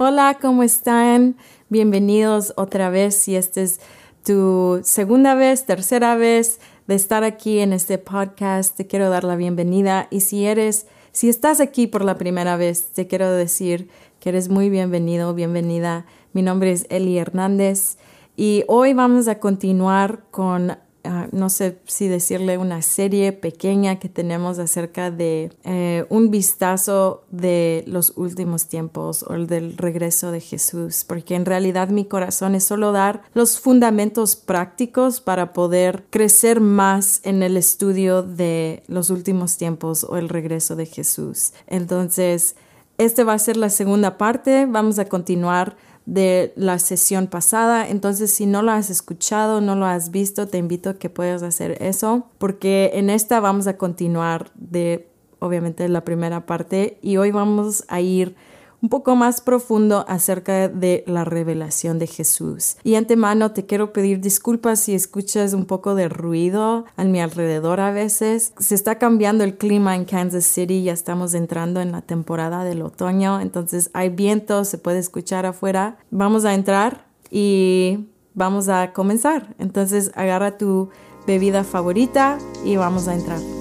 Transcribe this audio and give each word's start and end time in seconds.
Hola, 0.00 0.38
¿cómo 0.40 0.62
están? 0.62 1.34
Bienvenidos 1.70 2.52
otra 2.56 2.88
vez. 2.88 3.16
Si 3.16 3.34
esta 3.34 3.62
es 3.62 3.80
tu 4.24 4.78
segunda 4.84 5.34
vez, 5.34 5.66
tercera 5.66 6.14
vez 6.14 6.60
de 6.86 6.94
estar 6.94 7.24
aquí 7.24 7.58
en 7.58 7.72
este 7.72 7.98
podcast, 7.98 8.76
te 8.76 8.86
quiero 8.86 9.10
dar 9.10 9.24
la 9.24 9.34
bienvenida. 9.34 10.06
Y 10.12 10.20
si 10.20 10.46
eres, 10.46 10.86
si 11.10 11.28
estás 11.28 11.58
aquí 11.58 11.88
por 11.88 12.04
la 12.04 12.16
primera 12.16 12.56
vez, 12.56 12.92
te 12.92 13.08
quiero 13.08 13.28
decir 13.32 13.88
que 14.20 14.28
eres 14.28 14.48
muy 14.48 14.70
bienvenido, 14.70 15.34
bienvenida. 15.34 16.06
Mi 16.32 16.42
nombre 16.42 16.70
es 16.70 16.86
Eli 16.90 17.18
Hernández 17.18 17.96
y 18.36 18.62
hoy 18.68 18.94
vamos 18.94 19.26
a 19.26 19.40
continuar 19.40 20.22
con 20.30 20.78
Ah, 21.10 21.26
no 21.32 21.48
sé 21.48 21.78
si 21.86 22.06
decirle 22.06 22.58
una 22.58 22.82
serie 22.82 23.32
pequeña 23.32 23.98
que 23.98 24.10
tenemos 24.10 24.58
acerca 24.58 25.10
de 25.10 25.50
eh, 25.64 26.04
un 26.10 26.30
vistazo 26.30 27.24
de 27.30 27.82
los 27.86 28.12
últimos 28.16 28.66
tiempos 28.66 29.22
o 29.22 29.32
del 29.32 29.78
regreso 29.78 30.32
de 30.32 30.40
Jesús, 30.40 31.06
porque 31.08 31.34
en 31.34 31.46
realidad 31.46 31.88
mi 31.88 32.04
corazón 32.04 32.54
es 32.54 32.64
solo 32.64 32.92
dar 32.92 33.22
los 33.32 33.58
fundamentos 33.58 34.36
prácticos 34.36 35.22
para 35.22 35.54
poder 35.54 36.04
crecer 36.10 36.60
más 36.60 37.22
en 37.24 37.42
el 37.42 37.56
estudio 37.56 38.22
de 38.22 38.82
los 38.86 39.08
últimos 39.08 39.56
tiempos 39.56 40.04
o 40.04 40.18
el 40.18 40.28
regreso 40.28 40.76
de 40.76 40.84
Jesús. 40.84 41.54
Entonces, 41.68 42.54
esta 42.98 43.24
va 43.24 43.32
a 43.32 43.38
ser 43.38 43.56
la 43.56 43.70
segunda 43.70 44.18
parte, 44.18 44.66
vamos 44.66 44.98
a 44.98 45.06
continuar 45.06 45.76
de 46.08 46.54
la 46.56 46.78
sesión 46.78 47.26
pasada. 47.26 47.86
Entonces, 47.86 48.32
si 48.32 48.46
no 48.46 48.62
lo 48.62 48.72
has 48.72 48.88
escuchado, 48.88 49.60
no 49.60 49.74
lo 49.74 49.84
has 49.84 50.10
visto, 50.10 50.48
te 50.48 50.56
invito 50.56 50.88
a 50.88 50.94
que 50.94 51.10
puedas 51.10 51.42
hacer 51.42 51.76
eso, 51.82 52.30
porque 52.38 52.92
en 52.94 53.10
esta 53.10 53.40
vamos 53.40 53.66
a 53.66 53.76
continuar 53.76 54.50
de, 54.54 55.06
obviamente, 55.38 55.86
la 55.86 56.06
primera 56.06 56.46
parte 56.46 56.98
y 57.02 57.18
hoy 57.18 57.30
vamos 57.30 57.84
a 57.88 58.00
ir 58.00 58.36
un 58.80 58.88
poco 58.88 59.16
más 59.16 59.40
profundo 59.40 60.04
acerca 60.08 60.68
de 60.68 61.04
la 61.06 61.24
revelación 61.24 61.98
de 61.98 62.06
Jesús. 62.06 62.76
Y 62.84 62.94
antemano 62.94 63.52
te 63.52 63.66
quiero 63.66 63.92
pedir 63.92 64.20
disculpas 64.20 64.80
si 64.80 64.94
escuchas 64.94 65.52
un 65.52 65.64
poco 65.64 65.94
de 65.94 66.08
ruido 66.08 66.84
a 66.96 67.04
mi 67.04 67.20
alrededor 67.20 67.80
a 67.80 67.90
veces. 67.90 68.52
Se 68.58 68.74
está 68.74 68.98
cambiando 68.98 69.44
el 69.44 69.56
clima 69.56 69.96
en 69.96 70.04
Kansas 70.04 70.44
City, 70.44 70.82
ya 70.82 70.92
estamos 70.92 71.34
entrando 71.34 71.80
en 71.80 71.92
la 71.92 72.02
temporada 72.02 72.64
del 72.64 72.82
otoño, 72.82 73.40
entonces 73.40 73.90
hay 73.94 74.10
viento, 74.10 74.64
se 74.64 74.78
puede 74.78 74.98
escuchar 74.98 75.46
afuera. 75.46 75.98
Vamos 76.10 76.44
a 76.44 76.54
entrar 76.54 77.06
y 77.30 78.06
vamos 78.34 78.68
a 78.68 78.92
comenzar. 78.92 79.54
Entonces 79.58 80.12
agarra 80.14 80.56
tu 80.56 80.88
bebida 81.26 81.64
favorita 81.64 82.38
y 82.64 82.76
vamos 82.76 83.08
a 83.08 83.14
entrar. 83.14 83.57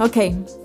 Ok, 0.00 0.16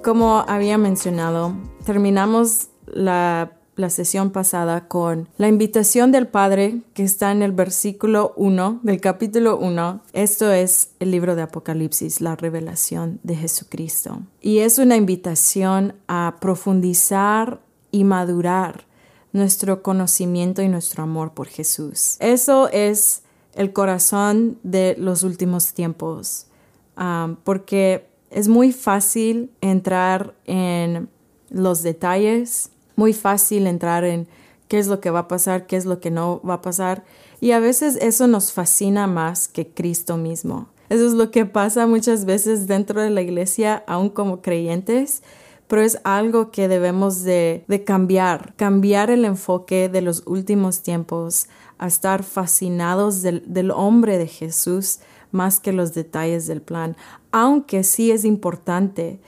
como 0.04 0.46
había 0.48 0.78
mencionado, 0.78 1.56
terminamos 1.86 2.68
la, 2.86 3.52
sesión 3.90 4.30
pasada 4.30 4.88
con 4.88 5.28
la 5.38 5.48
invitación 5.48 6.12
del 6.12 6.28
Padre 6.28 6.82
que 6.94 7.02
está 7.02 7.32
en 7.32 7.42
el 7.42 7.52
versículo 7.52 8.34
1 8.38 8.82
del 8.84 9.02
capítulo 9.02 9.58
1. 9.58 10.04
Esto 10.14 10.52
es 10.52 10.92
el 11.00 11.10
libro 11.10 11.36
de 11.36 11.42
Apocalipsis, 11.42 12.22
la 12.22 12.36
revelación 12.36 13.20
de 13.24 13.36
Jesucristo. 13.36 14.22
Y 14.40 14.60
es 14.60 14.78
una 14.78 14.98
invitación 14.98 15.96
a 16.08 16.36
profundizar 16.40 17.60
y 17.90 18.04
madurar 18.04 18.86
nuestro 19.32 19.82
conocimiento 19.82 20.62
y 20.62 20.68
nuestro 20.68 21.02
amor 21.02 21.34
por 21.34 21.48
Jesús. 21.48 22.18
Eso 22.20 22.70
es 22.70 23.24
el 23.56 23.74
corazón 23.74 24.60
de 24.62 24.96
los 25.00 25.24
últimos 25.24 25.74
tiempos, 25.74 26.46
ah, 26.98 27.34
porque 27.44 28.13
es 28.34 28.48
muy 28.48 28.72
fácil 28.72 29.52
entrar 29.62 30.34
en 30.46 31.10
los 31.50 31.84
detalles, 31.84 32.72
muy 32.96 33.14
fácil 33.14 33.68
entrar 33.68 34.04
en 34.04 34.28
qué 34.68 34.80
es 34.80 34.88
lo 34.88 35.00
que 35.00 35.12
va 35.12 35.20
a 35.20 35.28
pasar, 35.28 35.68
qué 35.68 35.76
es 35.76 35.86
lo 35.86 36.00
que 36.00 36.12
no 36.12 36.42
va 36.48 36.56
a 36.56 36.62
pasar. 36.62 37.04
Y 37.40 37.52
a 37.52 37.60
veces 37.60 37.98
eso 38.02 38.28
nos 38.28 38.52
fascina 38.52 39.08
más 39.08 39.48
que 39.48 39.68
Cristo 39.68 40.18
mismo. 40.18 40.68
Eso 40.90 41.08
es 41.08 41.14
lo 41.14 41.32
que 41.32 41.46
pasa 41.46 41.88
muchas 41.88 42.26
veces 42.26 42.68
dentro 42.68 43.02
de 43.02 43.10
la 43.10 43.22
iglesia, 43.22 43.84
aún 43.88 44.10
como 44.10 44.42
creyentes, 44.42 45.24
pero 45.68 45.82
es 45.82 46.00
algo 46.04 46.52
que 46.52 46.68
debemos 46.68 47.24
de, 47.24 47.66
cambiar, 47.86 48.54
cambiar 48.58 49.10
el 49.10 49.26
enfoque 49.26 49.90
de 49.90 50.02
los 50.02 50.24
últimos 50.26 50.82
tiempos 50.82 51.48
a 51.80 51.88
estar 51.88 52.24
fascinados 52.24 53.22
del, 53.22 53.44
del 53.48 53.72
hombre 53.72 54.18
de 54.18 54.28
Jesús, 54.28 55.00
más 55.34 55.60
que 55.60 55.74
los 55.74 55.94
detalles 55.94 56.48
del 56.48 56.62
plan, 56.62 56.96
aunque 57.32 57.84
sí 57.84 58.12
es 58.12 58.24
importante 58.24 59.20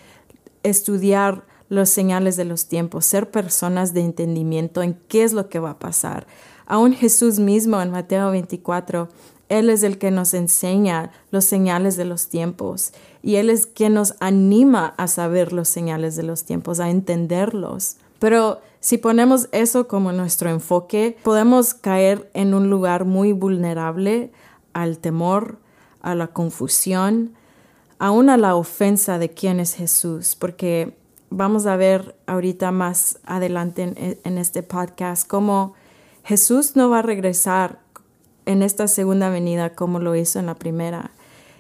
estudiar 0.64 1.44
los 1.70 1.90
señales 1.90 2.38
de 2.38 2.46
los 2.46 2.68
tiempos, 2.68 3.06
ser 3.06 3.32
personas 3.32 3.94
de 3.94 4.02
entendimiento 4.02 4.84
en 4.84 4.98
qué 5.08 5.24
es 5.24 5.34
lo 5.34 5.50
que 5.50 5.60
va 5.60 5.72
a 5.72 5.80
pasar. 5.80 6.28
Aún 6.66 6.94
Jesús 6.94 7.40
mismo 7.40 7.82
en 7.82 7.92
Mateo 7.92 8.32
24, 8.32 9.10
Él 9.50 9.70
es 9.70 9.84
el 9.84 9.98
que 9.98 10.12
nos 10.12 10.34
enseña 10.34 11.12
los 11.32 11.46
señales 11.46 11.98
de 11.98 12.06
los 12.06 12.30
tiempos 12.30 12.92
y 13.22 13.36
Él 13.36 13.50
es 13.50 13.68
quien 13.68 13.94
nos 13.94 14.16
anima 14.20 14.94
a 14.98 15.08
saber 15.08 15.54
los 15.54 15.68
señales 15.68 16.16
de 16.16 16.24
los 16.24 16.44
tiempos, 16.44 16.80
a 16.80 16.90
entenderlos. 16.90 17.98
Pero 18.20 18.60
si 18.80 18.98
ponemos 18.98 19.50
eso 19.52 19.88
como 19.88 20.12
nuestro 20.12 20.50
enfoque, 20.50 21.18
podemos 21.24 21.74
caer 21.74 22.30
en 22.34 22.54
un 22.54 22.70
lugar 22.70 23.06
muy 23.06 23.32
vulnerable 23.32 24.32
al 24.74 25.00
temor, 25.00 25.58
a 26.06 26.14
la 26.14 26.28
confusión, 26.28 27.34
aún 27.98 28.30
a 28.30 28.38
la 28.38 28.56
ofensa 28.56 29.18
de 29.18 29.32
quién 29.32 29.60
es 29.60 29.74
Jesús, 29.74 30.36
porque 30.40 30.96
vamos 31.32 31.66
a 31.66 31.76
ver 31.76 32.16
ahorita 32.28 32.72
más 32.72 33.20
adelante 33.26 34.20
en, 34.24 34.38
este 34.38 34.62
podcast 34.62 35.28
cómo 35.28 35.74
Jesús 36.24 36.76
no 36.76 36.92
va 36.92 37.00
a 37.00 37.02
regresar 37.02 37.80
en 38.46 38.62
esta 38.62 38.88
segunda 38.88 39.30
venida 39.30 39.74
como 39.74 40.00
lo 40.00 40.16
hizo 40.16 40.38
en 40.38 40.46
la 40.46 40.54
primera. 40.56 41.10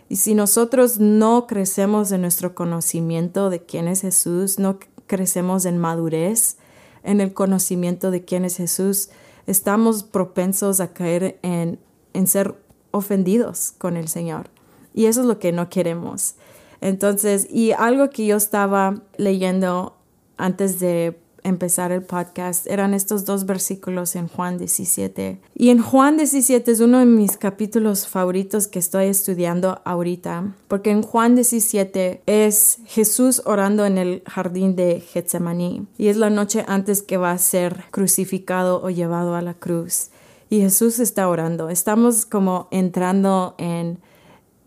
Y 0.09 0.17
si 0.17 0.35
nosotros 0.35 1.00
no 1.00 1.47
crecemos 1.47 2.12
en 2.12 2.22
nuestro 2.22 2.53
conocimiento 2.53 3.50
de 3.50 3.66
quién 3.66 3.88
es 3.88 4.01
Jesús, 4.01 4.59
no 4.59 4.77
crecemos 5.07 5.66
en 5.66 5.79
madurez, 5.79 6.57
en 7.03 7.19
el 7.19 7.33
conocimiento 7.33 8.12
de 8.12 8.23
quién 8.23 8.45
es 8.45 8.57
Jesús, 8.57 9.09
estamos 9.47 10.03
propensos 10.03 10.79
a 10.79 10.94
caer 10.94 11.39
en, 11.41 11.79
en 12.13 12.27
ser 12.27 12.63
ofendidos 12.95 13.73
con 13.78 13.97
el 13.97 14.07
Señor. 14.07 14.50
Y 14.94 15.06
eso 15.06 15.22
es 15.22 15.28
lo 15.28 15.39
que 15.39 15.51
no 15.51 15.69
queremos. 15.69 16.35
Entonces, 16.81 17.47
y 17.51 17.72
algo 17.72 18.09
que 18.09 18.25
yo 18.25 18.38
estaba 18.38 19.01
leyendo 19.17 19.97
antes 20.38 20.79
de 20.79 21.19
empezar 21.45 21.91
el 21.91 22.01
podcast 22.01 22.66
eran 22.67 22.94
estos 22.94 23.23
dos 23.23 23.45
versículos 23.45 24.16
en 24.16 24.28
Juan 24.28 24.57
17. 24.57 25.39
Y 25.53 25.69
en 25.69 25.81
Juan 25.81 26.17
17 26.17 26.72
es 26.72 26.79
uno 26.79 27.00
de 27.00 27.06
mis 27.06 27.38
capítulos 27.38 28.07
favoritos 28.07 28.67
que 28.67 28.79
estoy 28.79 29.06
estudiando 29.06 29.79
ahorita, 29.85 30.56
porque 30.67 30.89
en 30.89 31.03
Juan 31.03 31.35
17 31.35 32.23
es 32.25 32.79
Jesús 32.85 33.44
orando 33.45 33.85
en 33.85 33.97
el 33.97 34.23
jardín 34.25 34.75
de 34.75 35.01
Getsemaní 35.01 35.85
y 35.97 36.07
es 36.07 36.17
la 36.17 36.31
noche 36.31 36.66
antes 36.67 37.03
que 37.03 37.17
va 37.17 37.31
a 37.31 37.38
ser 37.38 37.85
crucificado 37.91 38.81
o 38.81 38.89
llevado 38.89 39.35
a 39.35 39.41
la 39.41 39.53
cruz 39.53 40.09
y 40.50 40.61
Jesús 40.61 41.00
está 41.00 41.28
orando. 41.28 41.69
Estamos 41.69 42.25
como 42.25 42.67
entrando 42.72 43.56
en 43.57 44.00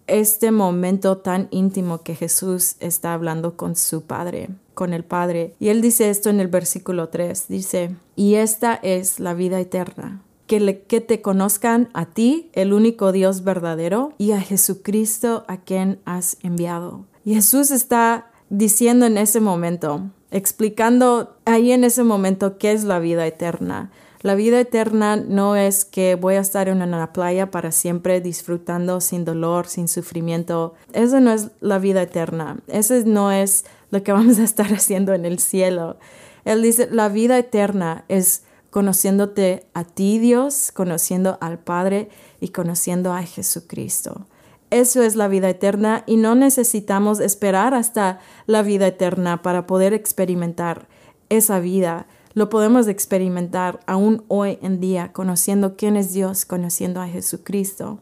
este 0.08 0.50
momento 0.50 1.18
tan 1.18 1.48
íntimo 1.50 2.02
que 2.02 2.14
Jesús 2.14 2.76
está 2.80 3.14
hablando 3.14 3.56
con 3.56 3.76
su 3.76 4.02
Padre, 4.02 4.48
con 4.74 4.92
el 4.92 5.04
Padre. 5.04 5.54
Y 5.60 5.68
él 5.68 5.80
dice 5.80 6.10
esto 6.10 6.30
en 6.30 6.40
el 6.40 6.48
versículo 6.48 7.10
3, 7.10 7.46
dice, 7.48 7.94
y 8.16 8.34
esta 8.34 8.74
es 8.74 9.20
la 9.20 9.34
vida 9.34 9.60
eterna. 9.60 10.22
Que, 10.46 10.82
que 10.88 11.02
te 11.02 11.20
conozcan 11.20 11.90
a 11.92 12.06
ti, 12.06 12.48
el 12.54 12.72
único 12.72 13.12
Dios 13.12 13.44
verdadero, 13.44 14.14
y 14.16 14.32
a 14.32 14.40
Jesucristo 14.40 15.44
a 15.46 15.58
quien 15.58 16.00
has 16.06 16.38
enviado. 16.42 17.04
Jesús 17.22 17.70
está 17.70 18.31
diciendo 18.48 19.04
en 19.04 19.19
ese 19.19 19.40
momento, 19.40 20.08
explicando 20.31 21.36
ahí 21.44 21.72
en 21.72 21.84
ese 21.84 22.02
momento 22.02 22.56
qué 22.56 22.72
es 22.72 22.84
la 22.84 22.98
vida 22.98 23.26
eterna. 23.26 23.90
La 24.20 24.35
vida 24.35 24.59
eterna 24.59 25.17
no 25.17 25.55
es 25.55 25.85
que 25.85 26.17
voy 26.17 26.35
a 26.35 26.41
estar 26.41 26.69
en 26.69 26.82
una 26.82 27.12
playa 27.12 27.50
para 27.50 27.70
siempre 27.70 28.20
disfrutando 28.20 29.00
sin 29.00 29.25
dolor, 29.25 29.69
sin 29.69 29.87
sufrimiento. 29.87 30.75
Eso 30.93 31.20
no 31.20 31.32
es 31.32 31.50
la 31.61 31.79
vida 31.79 32.03
eterna. 32.03 32.59
Eso 32.67 32.94
no 33.06 33.31
es 33.31 33.65
lo 33.91 34.03
que 34.03 34.12
vamos 34.19 34.38
a 34.38 34.44
estar 34.44 34.73
haciendo 34.73 35.15
en 35.15 35.25
el 35.25 35.38
cielo. 35.38 35.99
Él 36.44 36.62
dice, 36.62 36.88
la 36.91 37.09
vida 37.09 37.38
eterna 37.38 38.05
es 38.09 38.43
conociéndote 38.70 39.67
a 39.73 39.85
ti, 39.85 40.19
Dios, 40.19 40.73
conociendo 40.73 41.38
al 41.41 41.59
Padre 41.59 42.09
y 42.41 42.49
conociendo 42.49 43.12
a 43.12 43.23
Jesucristo. 43.23 44.26
Eso 44.70 45.03
es 45.03 45.17
la 45.17 45.29
vida 45.29 45.49
eterna 45.49 46.03
y 46.06 46.17
no 46.17 46.35
necesitamos 46.35 47.20
esperar 47.20 47.73
hasta 47.73 48.19
la 48.47 48.62
vida 48.62 48.88
eterna 48.88 49.43
para 49.43 49.67
poder 49.67 49.94
experimentar 49.94 50.88
esa 51.31 51.59
vida 51.61 52.06
lo 52.38 52.49
podemos 52.49 52.87
experimentar 52.87 53.81
aún 53.87 54.23
hoy 54.29 54.58
en 54.62 54.79
día, 54.81 55.12
conociendo 55.12 55.76
quién 55.76 55.96
es 55.96 56.12
Dios, 56.12 56.44
conociendo 56.44 57.00
a 57.00 57.08
Jesucristo. 57.08 57.99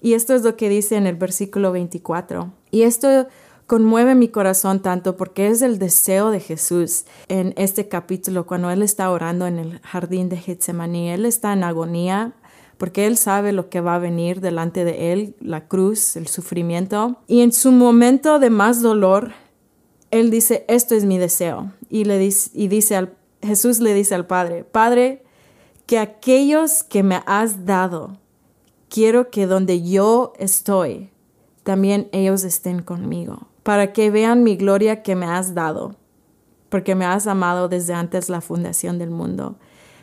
Y 0.00 0.14
esto 0.14 0.32
es 0.32 0.42
lo 0.42 0.56
que 0.56 0.68
dice 0.68 0.94
en 0.94 1.08
el 1.08 1.16
versículo 1.16 1.72
24. 1.72 2.52
Y 2.70 2.82
esto 2.82 3.26
conmueve 3.66 4.14
mi 4.14 4.28
corazón 4.28 4.80
tanto 4.80 5.16
porque 5.16 5.48
es 5.48 5.60
el 5.60 5.80
deseo 5.80 6.30
de 6.30 6.38
Jesús 6.38 7.04
en 7.26 7.52
este 7.56 7.88
capítulo 7.88 8.46
cuando 8.46 8.70
Él 8.70 8.80
está 8.80 9.10
orando 9.10 9.48
en 9.48 9.58
el 9.58 9.80
jardín 9.80 10.28
de 10.28 10.36
Getsemaní. 10.36 11.10
Él 11.10 11.26
está 11.26 11.52
en 11.52 11.64
agonía 11.64 12.32
porque 12.78 13.06
Él 13.06 13.16
sabe 13.16 13.52
lo 13.52 13.70
que 13.70 13.80
va 13.80 13.96
a 13.96 13.98
venir 13.98 14.40
delante 14.40 14.84
de 14.84 15.12
Él, 15.12 15.34
la 15.40 15.66
cruz, 15.66 16.14
el 16.14 16.28
sufrimiento. 16.28 17.16
Y 17.26 17.40
en 17.40 17.50
su 17.50 17.72
momento 17.72 18.38
de 18.38 18.50
más 18.50 18.82
dolor, 18.82 19.32
Él 20.12 20.30
dice, 20.30 20.64
esto 20.68 20.94
es 20.94 21.04
mi 21.04 21.18
deseo. 21.18 21.72
Y, 21.88 22.04
le 22.04 22.18
dice, 22.18 22.50
y 22.54 22.68
dice 22.68 22.94
al, 22.94 23.14
Jesús 23.44 23.80
le 23.80 23.94
dice 23.94 24.14
al 24.14 24.26
Padre, 24.26 24.64
Padre, 24.64 25.22
que 25.86 25.98
aquellos 25.98 26.82
que 26.82 27.02
me 27.02 27.22
has 27.26 27.66
dado, 27.66 28.18
quiero 28.88 29.30
que 29.30 29.46
donde 29.46 29.82
yo 29.82 30.32
estoy, 30.38 31.10
también 31.62 32.08
ellos 32.12 32.44
estén 32.44 32.82
conmigo, 32.82 33.48
para 33.62 33.92
que 33.92 34.10
vean 34.10 34.42
mi 34.42 34.56
gloria 34.56 35.02
que 35.02 35.16
me 35.16 35.26
has 35.26 35.54
dado, 35.54 35.96
porque 36.68 36.94
me 36.94 37.04
has 37.04 37.26
amado 37.26 37.68
desde 37.68 37.94
antes 37.94 38.28
la 38.28 38.40
fundación 38.40 38.98
del 38.98 39.10
mundo. 39.10 39.56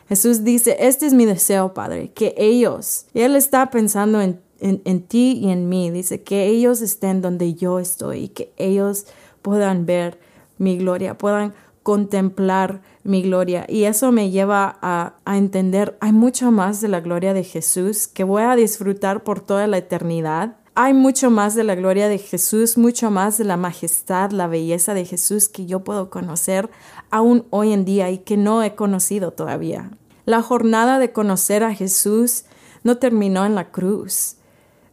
Jesús 0.08 0.44
dice, 0.44 0.76
este 0.80 1.06
es 1.06 1.14
mi 1.14 1.24
deseo, 1.24 1.74
Padre, 1.74 2.10
que 2.12 2.34
ellos, 2.36 3.06
Él 3.14 3.36
está 3.36 3.70
pensando 3.70 4.20
en, 4.20 4.40
en, 4.60 5.02
ti 5.02 5.38
y 5.40 5.50
en 5.50 5.68
mí, 5.68 5.90
dice, 5.90 6.22
que 6.22 6.46
ellos 6.46 6.82
estén 6.82 7.22
donde 7.22 7.54
yo 7.54 7.78
estoy 7.78 8.24
y 8.24 8.28
que 8.28 8.52
ellos 8.56 9.06
puedan 9.42 9.86
ver 9.86 10.18
mi 10.58 10.76
gloria, 10.76 11.18
puedan 11.18 11.54
contemplar 11.82 12.82
mi 13.04 13.22
gloria. 13.22 13.66
Y 13.68 13.84
eso 13.84 14.12
me 14.12 14.30
lleva 14.30 14.78
a, 14.80 15.14
a, 15.24 15.36
entender, 15.36 15.96
hay 16.00 16.12
mucho 16.12 16.50
más 16.50 16.80
de 16.80 16.88
la 16.88 17.00
gloria 17.00 17.34
de 17.34 17.44
Jesús 17.44 18.06
que 18.08 18.24
voy 18.24 18.42
a 18.42 18.56
disfrutar 18.56 19.24
por 19.24 19.40
toda 19.40 19.66
la 19.66 19.78
eternidad. 19.78 20.56
Hay 20.74 20.94
mucho 20.94 21.30
más 21.30 21.54
de 21.54 21.64
la 21.64 21.74
gloria 21.74 22.08
de 22.08 22.18
Jesús, 22.18 22.78
mucho 22.78 23.10
más 23.10 23.36
de 23.36 23.44
la 23.44 23.56
majestad, 23.56 24.30
la 24.30 24.46
belleza 24.46 24.94
de 24.94 25.04
Jesús 25.04 25.48
que 25.48 25.66
yo 25.66 25.80
puedo 25.80 26.08
conocer 26.08 26.70
aún 27.10 27.44
hoy 27.50 27.72
en 27.72 27.84
día 27.84 28.10
y 28.10 28.18
que 28.18 28.36
no 28.36 28.62
he 28.62 28.74
conocido 28.74 29.32
todavía. 29.32 29.90
La 30.24 30.40
jornada 30.40 30.98
de 30.98 31.12
conocer 31.12 31.62
a 31.64 31.74
Jesús 31.74 32.44
no 32.84 32.96
terminó 32.96 33.44
en 33.44 33.54
la 33.54 33.70
cruz, 33.70 34.36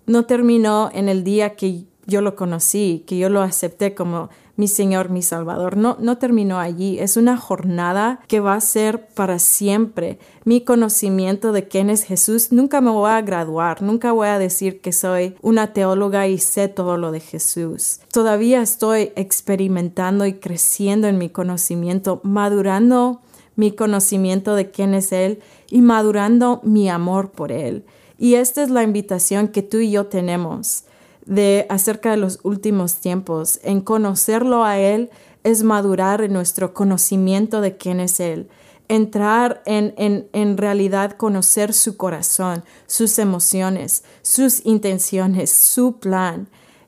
no 0.05 0.25
terminó 0.25 0.89
en 0.93 1.07
el 1.07 1.23
día 1.23 1.55
que 1.55 1.85
yo 2.07 2.21
lo 2.21 2.35
conocí, 2.35 3.03
que 3.07 3.17
yo 3.17 3.29
lo 3.29 3.41
acepté 3.41 3.95
como 3.95 4.29
mi 4.59 4.67
Señor, 4.67 5.09
mi 5.09 5.21
Salvador. 5.21 5.77
No, 5.77 5.95
no 6.01 6.17
terminó 6.17 6.59
allí. 6.59 6.99
Es 6.99 7.15
una 7.15 7.37
jornada 7.37 8.19
que 8.27 8.41
va 8.41 8.55
a 8.55 8.61
ser 8.61 9.07
para 9.07 9.39
siempre. 9.39 10.19
Mi 10.43 10.59
conocimiento 10.59 11.53
de 11.53 11.69
quién 11.69 11.89
es 11.89 12.03
Jesús, 12.03 12.51
nunca 12.51 12.81
me 12.81 12.89
voy 12.91 13.09
a 13.09 13.21
graduar, 13.21 13.81
nunca 13.81 14.11
voy 14.11 14.27
a 14.27 14.37
decir 14.37 14.81
que 14.81 14.91
soy 14.91 15.37
una 15.41 15.71
teóloga 15.71 16.27
y 16.27 16.39
sé 16.39 16.67
todo 16.67 16.97
lo 16.97 17.13
de 17.13 17.21
Jesús. 17.21 18.01
Todavía 18.11 18.61
estoy 18.61 19.13
experimentando 19.15 20.25
y 20.25 20.33
creciendo 20.33 21.07
en 21.07 21.17
mi 21.17 21.29
conocimiento, 21.29 22.19
madurando 22.23 23.21
mi 23.55 23.71
conocimiento 23.71 24.55
de 24.55 24.71
quién 24.71 24.93
es 24.93 25.13
Él 25.13 25.39
y 25.69 25.79
madurando 25.79 26.59
mi 26.65 26.89
amor 26.89 27.31
por 27.31 27.53
Él. 27.53 27.85
Y 28.17 28.33
esta 28.33 28.61
es 28.61 28.69
la 28.69 28.83
invitación 28.83 29.47
que 29.47 29.61
tú 29.61 29.77
y 29.77 29.91
yo 29.91 30.07
tenemos 30.07 30.83
de 31.29 31.67
acerca 31.69 32.09
de 32.09 32.17
los 32.17 32.39
últimos 32.41 32.95
tiempos. 32.95 33.59
En 33.63 33.81
conocerlo 33.81 34.65
a 34.65 34.79
Él 34.79 35.11
es 35.43 35.63
madurar 35.63 36.21
en 36.21 36.33
nuestro 36.33 36.73
conocimiento 36.73 37.61
de 37.61 37.77
quién 37.77 37.99
es 37.99 38.19
Él. 38.19 38.49
Entrar 38.87 39.61
en, 39.67 39.93
en, 39.97 40.27
en 40.33 40.57
realidad 40.57 41.11
conocer 41.11 41.73
su 41.73 41.97
corazón, 41.97 42.63
sus 42.87 43.19
emociones, 43.19 44.03
sus 44.23 44.65
intenciones, 44.65 45.51
su 45.51 45.99
plan. 45.99 46.47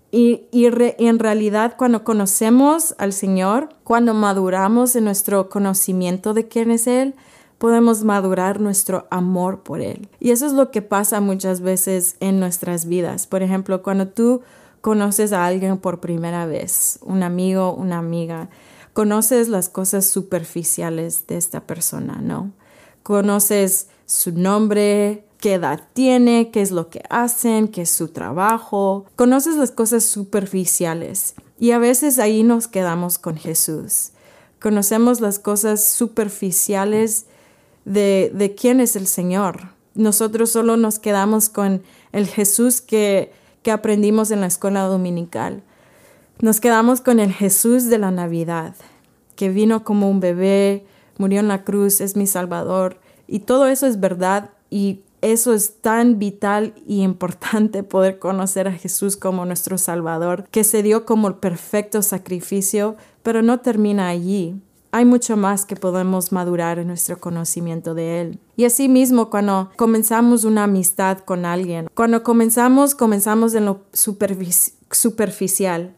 Y, 0.09 0.47
y, 0.51 0.65
en 0.65 1.19
realidad 1.19 1.75
cuando 1.77 2.03
conocemos 2.03 2.95
al 2.97 3.13
Señor, 3.13 3.69
cuando 3.83 4.15
maduramos 4.15 4.95
en 4.95 5.05
nuestro 5.05 5.49
conocimiento 5.49 6.33
de 6.33 6.47
quién 6.47 6.71
es 6.71 6.87
Él, 6.87 7.13
podemos 7.61 8.03
madurar 8.03 8.59
nuestro 8.59 9.05
amor 9.11 9.61
por 9.61 9.81
Él. 9.81 10.09
Y 10.19 10.31
eso 10.31 10.47
es 10.47 10.53
lo 10.53 10.71
que 10.71 10.81
pasa 10.81 11.21
muchas 11.21 11.61
veces 11.61 12.15
en 12.19 12.39
nuestras 12.39 12.87
vidas. 12.87 13.27
Por 13.27 13.43
ejemplo, 13.43 13.83
cuando 13.83 14.07
tú 14.07 14.41
conoces 14.81 15.31
a 15.31 15.45
alguien 15.45 15.77
por 15.77 15.99
primera 15.99 16.47
vez, 16.47 16.97
un 17.03 17.21
amigo, 17.21 17.75
una 17.75 17.99
amiga, 17.99 18.49
conoces 18.93 19.47
las 19.47 19.69
cosas 19.69 20.07
superficiales 20.07 21.27
de 21.27 21.37
esta 21.37 21.67
persona, 21.67 22.17
¿no? 22.19 22.51
Conoces 23.03 23.89
su 24.07 24.31
nombre, 24.31 25.27
qué 25.37 25.53
edad 25.53 25.81
tiene, 25.93 26.49
qué 26.49 26.63
es 26.63 26.71
lo 26.71 26.89
que 26.89 27.03
hacen, 27.11 27.67
qué 27.67 27.83
es 27.83 27.91
su 27.91 28.07
trabajo. 28.07 29.05
Conoces 29.15 29.55
las 29.57 29.69
cosas 29.69 30.03
superficiales 30.03 31.35
y 31.59 31.73
a 31.73 31.77
veces 31.77 32.17
ahí 32.17 32.41
nos 32.41 32.67
quedamos 32.67 33.19
con 33.19 33.37
Jesús. 33.37 34.13
Conocemos 34.59 35.21
las 35.21 35.37
cosas 35.37 35.83
superficiales 35.83 37.27
de, 37.85 38.55
quién 38.59 38.79
es 38.79 38.95
el 38.95 39.07
Señor. 39.07 39.69
Nosotros 39.93 40.51
solo 40.51 40.77
nos 40.77 40.99
quedamos 40.99 41.49
con 41.49 41.83
el 42.11 42.27
Jesús 42.27 42.81
que, 42.81 43.31
que 43.63 43.71
aprendimos 43.71 44.31
en 44.31 44.41
la 44.41 44.47
escuela 44.47 44.83
dominical. 44.83 45.63
Nos 46.39 46.59
quedamos 46.59 47.01
con 47.01 47.19
el 47.19 47.33
Jesús 47.33 47.85
de 47.85 47.97
la 47.97 48.11
Navidad, 48.11 48.75
que 49.35 49.49
vino 49.49 49.83
como 49.83 50.09
un 50.09 50.19
bebé, 50.19 50.85
murió 51.17 51.39
en 51.39 51.47
la 51.47 51.63
cruz, 51.63 52.01
es 52.01 52.15
mi 52.15 52.27
Salvador. 52.27 52.99
Y 53.27 53.39
todo 53.39 53.67
eso 53.67 53.85
es 53.85 53.99
verdad 53.99 54.51
y 54.69 55.01
eso 55.21 55.53
es 55.53 55.75
tan 55.81 56.17
vital 56.17 56.73
y 56.87 57.03
importante 57.03 57.83
poder 57.83 58.19
conocer 58.19 58.67
a 58.67 58.73
Jesús 58.73 59.17
como 59.17 59.45
nuestro 59.45 59.77
Salvador, 59.77 60.47
que 60.51 60.63
se 60.63 60.83
dio 60.83 61.05
como 61.05 61.27
el 61.27 61.35
perfecto 61.35 62.01
sacrificio, 62.01 62.95
pero 63.23 63.41
no 63.41 63.59
termina 63.59 64.07
allí 64.07 64.59
hay 64.91 65.05
mucho 65.05 65.37
más 65.37 65.65
que 65.65 65.75
podemos 65.75 66.31
madurar 66.31 66.79
en 66.79 66.87
nuestro 66.87 67.19
conocimiento 67.19 67.93
de 67.93 68.21
Él. 68.21 68.39
Y 68.57 68.65
asimismo, 68.65 69.29
cuando 69.29 69.71
comenzamos 69.77 70.43
una 70.43 70.65
amistad 70.65 71.19
con 71.19 71.45
alguien, 71.45 71.87
cuando 71.93 72.23
comenzamos, 72.23 72.95
comenzamos 72.95 73.53
en 73.53 73.65
lo 73.65 73.81
superficial, 73.91 75.95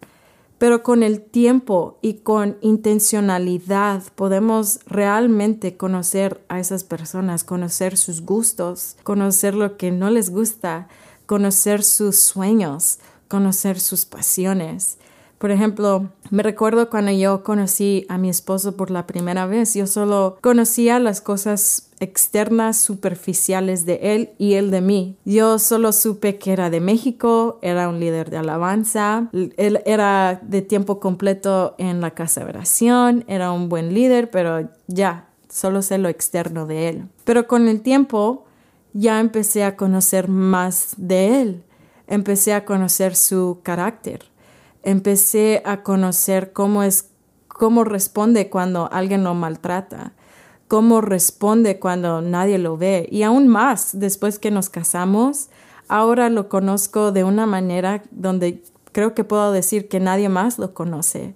pero 0.59 0.83
con 0.83 1.03
el 1.03 1.21
tiempo 1.21 1.97
y 2.01 2.19
con 2.19 2.57
intencionalidad 2.61 4.03
podemos 4.15 4.79
realmente 4.85 5.75
conocer 5.75 6.43
a 6.47 6.59
esas 6.59 6.83
personas, 6.83 7.43
conocer 7.43 7.97
sus 7.97 8.21
gustos, 8.21 8.95
conocer 9.03 9.55
lo 9.55 9.75
que 9.75 9.91
no 9.91 10.09
les 10.09 10.29
gusta, 10.29 10.87
conocer 11.25 11.83
sus 11.83 12.19
sueños, 12.19 12.99
conocer 13.27 13.79
sus 13.79 14.05
pasiones. 14.05 14.97
Por 15.43 15.51
ejemplo, 15.51 16.07
me 16.29 16.41
recuerdo 16.41 16.89
cuando 16.89 17.11
yo 17.11 17.43
conocí 17.43 18.05
a 18.07 18.17
mi 18.17 18.29
esposo 18.29 18.77
por 18.77 18.89
la 18.89 19.05
primera 19.05 19.45
vez, 19.45 19.73
yo 19.73 19.87
solo 19.87 20.37
conocía 20.39 20.99
las 20.99 21.19
cosas 21.19 21.89
externas, 21.99 22.77
superficiales 22.77 23.85
de 23.85 23.99
él 24.03 24.29
y 24.37 24.53
él 24.53 24.71
de 24.71 24.79
mí. 24.79 25.17
Yo 25.25 25.59
solo 25.59 25.91
supe 25.91 26.37
que 26.37 26.53
era 26.53 26.69
de 26.69 26.79
México, 26.79 27.59
era 27.61 27.89
un 27.89 27.99
líder 27.99 28.29
de 28.29 28.37
alabanza, 28.37 29.27
él 29.33 29.81
era 29.85 30.39
de 30.41 30.61
tiempo 30.61 31.01
completo 31.01 31.75
en 31.77 31.99
la 31.99 32.11
casa 32.11 32.39
de 32.39 32.49
oración, 32.49 33.25
era 33.27 33.51
un 33.51 33.67
buen 33.67 33.93
líder, 33.93 34.31
pero 34.31 34.69
ya, 34.87 35.27
solo 35.49 35.81
sé 35.81 35.97
lo 35.97 36.07
externo 36.07 36.67
de 36.67 36.87
él. 36.87 37.09
Pero 37.25 37.47
con 37.47 37.67
el 37.67 37.81
tiempo 37.81 38.45
ya 38.93 39.19
empecé 39.19 39.65
a 39.65 39.75
conocer 39.75 40.29
más 40.29 40.93
de 40.95 41.41
él, 41.41 41.63
empecé 42.07 42.53
a 42.53 42.63
conocer 42.63 43.13
su 43.17 43.59
carácter 43.61 44.31
empecé 44.83 45.61
a 45.65 45.81
conocer 45.83 46.53
cómo 46.53 46.83
es 46.83 47.09
cómo 47.47 47.83
responde 47.83 48.49
cuando 48.49 48.89
alguien 48.91 49.23
lo 49.23 49.33
maltrata, 49.33 50.13
cómo 50.67 51.01
responde 51.01 51.79
cuando 51.79 52.21
nadie 52.21 52.57
lo 52.57 52.77
ve 52.77 53.07
y 53.11 53.23
aún 53.23 53.47
más 53.47 53.91
después 53.99 54.39
que 54.39 54.51
nos 54.51 54.69
casamos, 54.69 55.49
ahora 55.87 56.29
lo 56.29 56.49
conozco 56.49 57.11
de 57.11 57.23
una 57.23 57.45
manera 57.45 58.03
donde 58.11 58.63
creo 58.91 59.13
que 59.13 59.23
puedo 59.23 59.51
decir 59.51 59.87
que 59.87 59.99
nadie 59.99 60.29
más 60.29 60.57
lo 60.57 60.73
conoce. 60.73 61.35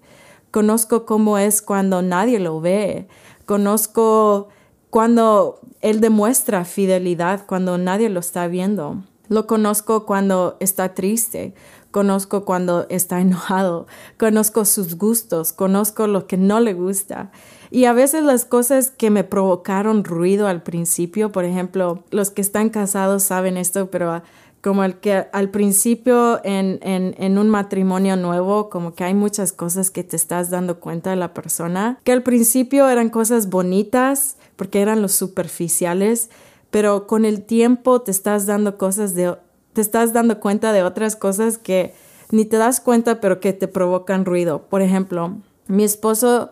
Conozco 0.51 1.05
cómo 1.05 1.37
es 1.37 1.61
cuando 1.61 2.01
nadie 2.01 2.39
lo 2.39 2.61
ve. 2.61 3.07
Conozco 3.45 4.47
cuando 4.89 5.59
él 5.81 5.99
demuestra 6.01 6.65
fidelidad 6.65 7.45
cuando 7.45 7.77
nadie 7.77 8.09
lo 8.09 8.19
está 8.19 8.47
viendo. 8.47 9.03
Lo 9.29 9.45
conozco 9.45 10.05
cuando 10.05 10.55
está 10.59 10.93
triste, 10.93 11.53
conozco 11.97 12.45
cuando 12.45 12.85
está 12.89 13.21
enojado, 13.21 13.87
conozco 14.19 14.65
sus 14.65 14.99
gustos, 14.99 15.51
conozco 15.51 16.05
lo 16.05 16.27
que 16.27 16.37
no 16.37 16.59
le 16.59 16.75
gusta. 16.75 17.31
Y 17.71 17.85
a 17.85 17.93
veces 17.93 18.23
las 18.23 18.45
cosas 18.45 18.91
que 18.91 19.09
me 19.09 19.23
provocaron 19.23 20.03
ruido 20.03 20.45
al 20.45 20.61
principio, 20.61 21.31
por 21.31 21.43
ejemplo, 21.43 22.03
los 22.11 22.29
que 22.29 22.43
están 22.43 22.69
casados 22.69 23.23
saben 23.23 23.57
esto, 23.57 23.89
pero 23.89 24.21
como 24.61 24.83
el 24.83 24.99
que 24.99 25.25
al 25.33 25.49
principio 25.49 26.39
en, 26.43 26.77
en, 26.83 27.15
en, 27.17 27.39
un 27.39 27.49
matrimonio 27.49 28.15
nuevo, 28.15 28.69
como 28.69 28.93
que 28.93 29.03
hay 29.03 29.15
muchas 29.15 29.51
cosas 29.51 29.89
que 29.89 30.03
te 30.03 30.17
estás 30.17 30.51
dando 30.51 30.79
cuenta 30.79 31.09
de 31.09 31.15
la 31.15 31.33
persona, 31.33 31.97
que 32.03 32.11
al 32.11 32.21
principio 32.21 32.87
eran 32.89 33.09
cosas 33.09 33.49
bonitas 33.49 34.37
porque 34.55 34.81
eran 34.81 35.01
los 35.01 35.13
superficiales, 35.13 36.29
pero 36.69 37.07
con 37.07 37.25
el 37.25 37.41
tiempo 37.41 38.03
te 38.03 38.11
estás 38.11 38.45
dando 38.45 38.77
cosas 38.77 39.15
de 39.15 39.35
te 39.77 39.81
estás 39.81 40.11
dando 40.11 40.39
cuenta 40.39 40.73
de 40.73 40.81
otras 40.81 41.15
cosas 41.15 41.59
que 41.59 41.93
ni 42.31 42.45
te 42.45 42.57
das 42.57 42.81
cuenta, 42.81 43.21
pero 43.21 43.39
que 43.39 43.53
te 43.53 43.67
provocan 43.67 44.25
ruido. 44.25 44.63
Por 44.63 44.81
ejemplo, 44.81 45.37
mi 45.67 45.83
esposo 45.83 46.49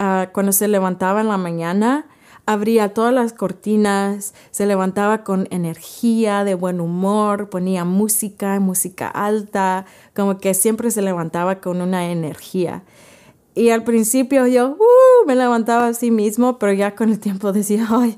ah, 0.00 0.30
cuando 0.32 0.50
se 0.50 0.66
levantaba 0.66 1.20
en 1.20 1.28
la 1.28 1.36
mañana, 1.36 2.06
abría 2.46 2.92
todas 2.92 3.14
las 3.14 3.32
cortinas, 3.32 4.34
se 4.50 4.66
levantaba 4.66 5.22
con 5.22 5.46
energía, 5.52 6.42
de 6.42 6.56
buen 6.56 6.80
humor, 6.80 7.48
ponía 7.48 7.84
música, 7.84 8.58
música 8.58 9.06
alta, 9.06 9.86
como 10.12 10.38
que 10.38 10.52
siempre 10.52 10.90
se 10.90 11.00
levantaba 11.00 11.60
con 11.60 11.80
una 11.80 12.10
energía. 12.10 12.82
Y 13.54 13.70
al 13.70 13.84
principio 13.84 14.46
yo 14.46 14.70
uh, 14.70 15.26
me 15.26 15.36
levantaba 15.36 15.88
a 15.88 15.94
sí 15.94 16.10
mismo, 16.10 16.58
pero 16.58 16.72
ya 16.72 16.94
con 16.94 17.10
el 17.10 17.20
tiempo 17.20 17.52
decía, 17.52 17.86
ay, 17.88 18.16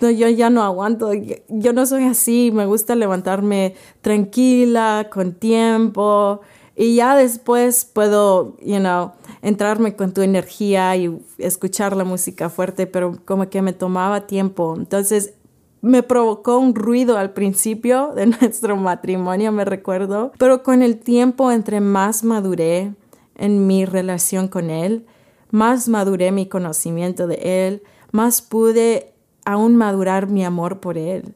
no, 0.00 0.10
yo 0.10 0.28
ya 0.28 0.50
no 0.50 0.62
aguanto, 0.62 1.12
yo 1.48 1.72
no 1.72 1.86
soy 1.86 2.04
así, 2.04 2.50
me 2.52 2.66
gusta 2.66 2.94
levantarme 2.94 3.74
tranquila, 4.02 5.08
con 5.10 5.32
tiempo, 5.32 6.40
y 6.76 6.96
ya 6.96 7.16
después 7.16 7.84
puedo, 7.84 8.56
you 8.60 8.78
know, 8.78 9.12
entrarme 9.42 9.94
con 9.94 10.12
tu 10.12 10.22
energía 10.22 10.96
y 10.96 11.18
escuchar 11.38 11.96
la 11.96 12.04
música 12.04 12.50
fuerte, 12.50 12.86
pero 12.86 13.18
como 13.24 13.48
que 13.48 13.62
me 13.62 13.72
tomaba 13.72 14.26
tiempo. 14.26 14.74
Entonces, 14.76 15.34
me 15.82 16.02
provocó 16.02 16.58
un 16.58 16.74
ruido 16.74 17.16
al 17.16 17.32
principio 17.32 18.12
de 18.14 18.26
nuestro 18.40 18.76
matrimonio, 18.76 19.52
me 19.52 19.64
recuerdo, 19.64 20.32
pero 20.38 20.62
con 20.62 20.82
el 20.82 20.98
tiempo, 20.98 21.52
entre 21.52 21.80
más 21.80 22.24
maduré 22.24 22.92
en 23.36 23.66
mi 23.66 23.84
relación 23.84 24.48
con 24.48 24.70
él, 24.70 25.06
más 25.50 25.88
maduré 25.88 26.32
mi 26.32 26.46
conocimiento 26.46 27.26
de 27.26 27.66
él, 27.66 27.82
más 28.12 28.42
pude 28.42 29.12
aún 29.44 29.76
madurar 29.76 30.28
mi 30.28 30.44
amor 30.44 30.80
por 30.80 30.98
él, 30.98 31.34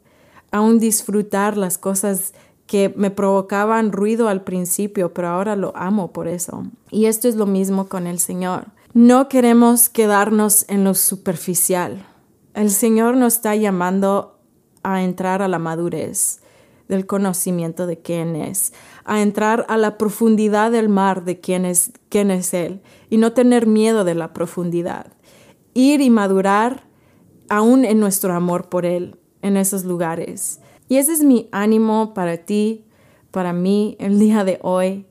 aún 0.51 0.79
disfrutar 0.79 1.57
las 1.57 1.79
cosas 1.79 2.35
que 2.67 2.93
me 2.97 3.11
provocaban 3.11 3.93
ruido 3.93 4.29
al 4.29 4.43
principio, 4.45 5.15
pero 5.15 5.29
ahora 5.29 5.57
lo 5.57 5.73
amo 5.75 6.13
por 6.13 6.29
eso. 6.29 6.65
Y 6.91 7.07
esto 7.07 7.27
es 7.27 7.35
lo 7.35 7.47
mismo 7.47 7.89
con 7.89 8.07
el 8.07 8.19
Señor. 8.19 8.67
No 8.93 9.29
queremos 9.29 9.89
quedarnos 9.89 10.67
en 10.69 10.85
lo 10.85 10.95
superficial. 10.95 12.07
El 12.55 12.71
Señor 12.71 13.17
nos 13.17 13.37
está 13.37 13.57
llamando 13.57 14.39
a 14.83 15.03
entrar 15.03 15.43
a 15.43 15.49
la 15.49 15.59
madurez 15.59 16.41
del 16.89 17.07
conocimiento 17.07 17.87
de 17.87 17.99
quién 17.99 18.35
es, 18.35 18.73
a 19.05 19.23
entrar 19.23 19.67
a 19.69 19.77
la 19.77 19.99
profundidad 19.99 20.71
del 20.71 20.89
mar 20.89 21.25
de 21.25 21.41
quién 21.41 21.65
es, 21.65 21.93
quién 22.09 22.31
es 22.31 22.55
Él 22.55 22.81
y 23.11 23.19
no 23.19 23.33
tener 23.33 23.67
miedo 23.67 24.05
de 24.05 24.15
la 24.15 24.33
profundidad. 24.33 25.13
Ir 25.75 26.01
y 26.01 26.11
madurar 26.11 26.85
aún 27.49 27.85
en 27.85 28.01
nuestro 28.01 28.35
amor 28.35 28.69
por 28.69 28.87
Él 28.87 29.19
en 29.43 29.57
esos 29.57 29.85
lugares. 29.85 30.61
Y 30.89 30.97
ese 30.97 31.13
es 31.13 31.23
mi 31.23 31.49
ánimo 31.53 32.15
para 32.15 32.39
ti, 32.39 32.85
para 33.31 33.53
mí, 33.53 33.97
el 34.01 34.19
día 34.19 34.45
de 34.45 34.59
hoy, 34.63 35.07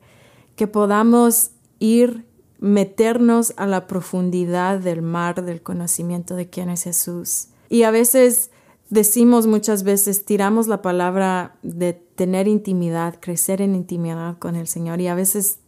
que 0.55 0.67
podamos 0.67 1.51
ir, 1.79 2.25
meternos 2.59 3.53
a 3.57 3.67
la 3.67 3.85
profundidad 3.85 4.79
del 4.79 5.03
mar 5.03 5.45
del 5.45 5.61
conocimiento 5.61 6.35
de 6.35 6.49
quién 6.49 6.69
es 6.69 6.83
Jesús. 6.83 7.49
Y 7.69 7.83
a 7.83 7.91
veces 7.91 8.49
decimos 8.89 9.47
muchas 9.47 9.83
veces, 9.83 10.25
tiramos 10.25 10.67
la 10.67 10.81
palabra 10.81 11.55
de 11.63 11.93
tener 11.93 12.47
intimidad, 12.47 13.19
crecer 13.19 13.61
en 13.61 13.75
intimidad 13.75 14.37
con 14.37 14.55
el 14.55 14.67
Señor. 14.67 15.01
Y 15.01 15.07
a 15.07 15.15
veces, 15.15 15.59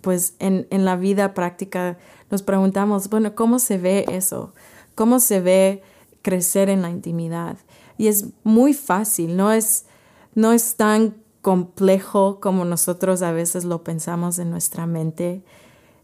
pues 0.00 0.34
en, 0.38 0.66
en 0.70 0.84
la 0.84 0.96
vida 0.96 1.34
práctica 1.34 1.98
nos 2.30 2.42
preguntamos, 2.42 3.08
bueno, 3.08 3.34
¿cómo 3.34 3.58
se 3.58 3.78
ve 3.78 4.04
eso? 4.08 4.52
¿Cómo 4.94 5.20
se 5.20 5.40
ve 5.40 5.82
crecer 6.22 6.68
en 6.68 6.82
la 6.82 6.90
intimidad? 6.90 7.58
y 7.98 8.08
es 8.08 8.26
muy 8.44 8.74
fácil, 8.74 9.36
no 9.36 9.52
es, 9.52 9.86
no 10.34 10.52
es 10.52 10.76
tan 10.76 11.16
complejo 11.42 12.40
como 12.40 12.64
nosotros 12.64 13.22
a 13.22 13.32
veces 13.32 13.64
lo 13.64 13.84
pensamos 13.84 14.38
en 14.38 14.50
nuestra 14.50 14.86
mente. 14.86 15.42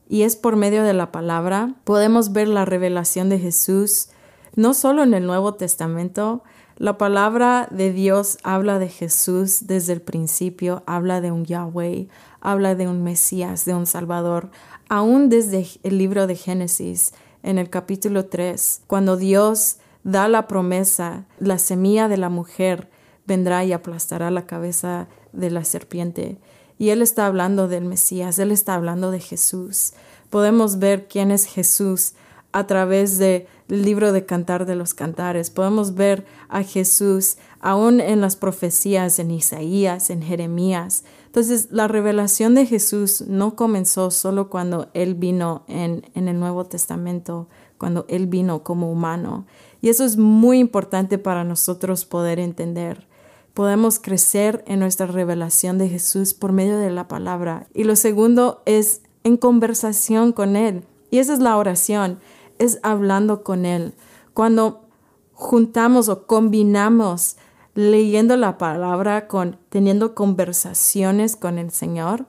Y 0.08 0.22
es 0.22 0.36
por 0.36 0.56
medio 0.56 0.84
de 0.84 0.94
la 0.94 1.12
palabra, 1.12 1.74
podemos 1.84 2.32
ver 2.32 2.48
la 2.48 2.64
revelación 2.64 3.28
de 3.28 3.38
Jesús, 3.38 4.08
no 4.54 4.74
solo 4.74 5.02
en 5.02 5.14
el 5.14 5.26
Nuevo 5.26 5.54
Testamento, 5.54 6.42
la 6.82 6.98
palabra 6.98 7.68
de 7.70 7.92
Dios 7.92 8.38
habla 8.42 8.80
de 8.80 8.88
Jesús 8.88 9.68
desde 9.68 9.92
el 9.92 10.02
principio, 10.02 10.82
habla 10.84 11.20
de 11.20 11.30
un 11.30 11.44
Yahweh, 11.44 12.08
habla 12.40 12.74
de 12.74 12.88
un 12.88 13.04
Mesías, 13.04 13.64
de 13.64 13.72
un 13.72 13.86
Salvador, 13.86 14.50
aún 14.88 15.28
desde 15.28 15.64
el 15.84 15.96
libro 15.96 16.26
de 16.26 16.34
Génesis, 16.34 17.12
en 17.44 17.58
el 17.58 17.70
capítulo 17.70 18.24
3, 18.24 18.82
cuando 18.88 19.16
Dios 19.16 19.76
da 20.02 20.26
la 20.26 20.48
promesa, 20.48 21.24
la 21.38 21.60
semilla 21.60 22.08
de 22.08 22.16
la 22.16 22.30
mujer 22.30 22.90
vendrá 23.28 23.64
y 23.64 23.72
aplastará 23.72 24.32
la 24.32 24.46
cabeza 24.46 25.06
de 25.32 25.52
la 25.52 25.64
serpiente. 25.64 26.38
Y 26.78 26.88
él 26.88 27.00
está 27.00 27.26
hablando 27.26 27.68
del 27.68 27.84
Mesías, 27.84 28.40
él 28.40 28.50
está 28.50 28.74
hablando 28.74 29.12
de 29.12 29.20
Jesús. 29.20 29.92
Podemos 30.30 30.80
ver 30.80 31.06
quién 31.06 31.30
es 31.30 31.44
Jesús 31.44 32.14
a 32.52 32.66
través 32.66 33.18
del 33.18 33.46
libro 33.68 34.12
de 34.12 34.26
Cantar 34.26 34.66
de 34.66 34.76
los 34.76 34.94
Cantares. 34.94 35.50
Podemos 35.50 35.94
ver 35.94 36.26
a 36.48 36.62
Jesús 36.62 37.38
aún 37.60 38.00
en 38.00 38.20
las 38.20 38.36
profecías, 38.36 39.18
en 39.18 39.30
Isaías, 39.30 40.10
en 40.10 40.22
Jeremías. 40.22 41.04
Entonces, 41.26 41.68
la 41.70 41.88
revelación 41.88 42.54
de 42.54 42.66
Jesús 42.66 43.22
no 43.26 43.56
comenzó 43.56 44.10
solo 44.10 44.50
cuando 44.50 44.90
Él 44.92 45.14
vino 45.14 45.64
en, 45.66 46.04
en 46.14 46.28
el 46.28 46.38
Nuevo 46.38 46.66
Testamento, 46.66 47.48
cuando 47.78 48.04
Él 48.08 48.26
vino 48.26 48.62
como 48.62 48.92
humano. 48.92 49.46
Y 49.80 49.88
eso 49.88 50.04
es 50.04 50.16
muy 50.16 50.58
importante 50.58 51.18
para 51.18 51.44
nosotros 51.44 52.04
poder 52.04 52.38
entender. 52.38 53.06
Podemos 53.54 53.98
crecer 53.98 54.64
en 54.66 54.80
nuestra 54.80 55.06
revelación 55.06 55.78
de 55.78 55.88
Jesús 55.88 56.34
por 56.34 56.52
medio 56.52 56.78
de 56.78 56.90
la 56.90 57.08
palabra. 57.08 57.66
Y 57.74 57.84
lo 57.84 57.96
segundo 57.96 58.62
es 58.66 59.02
en 59.24 59.36
conversación 59.36 60.32
con 60.32 60.56
Él. 60.56 60.84
Y 61.10 61.18
esa 61.18 61.34
es 61.34 61.40
la 61.40 61.58
oración, 61.58 62.20
es 62.62 62.78
hablando 62.82 63.42
con 63.42 63.66
Él. 63.66 63.94
Cuando 64.34 64.86
juntamos 65.32 66.08
o 66.08 66.26
combinamos 66.26 67.36
leyendo 67.74 68.36
la 68.36 68.58
palabra 68.58 69.26
con 69.26 69.58
teniendo 69.68 70.14
conversaciones 70.14 71.36
con 71.36 71.58
el 71.58 71.70
Señor, 71.70 72.26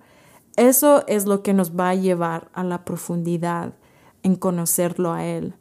eso 0.56 1.04
es 1.08 1.26
lo 1.26 1.44
que 1.44 1.54
nos 1.54 1.78
va 1.78 1.90
a 1.90 1.96
llevar 1.96 2.50
a 2.54 2.64
la 2.64 2.86
profundidad 2.86 3.74
en 4.24 4.36
conocerlo 4.36 5.12
a 5.12 5.26
Él. 5.26 5.54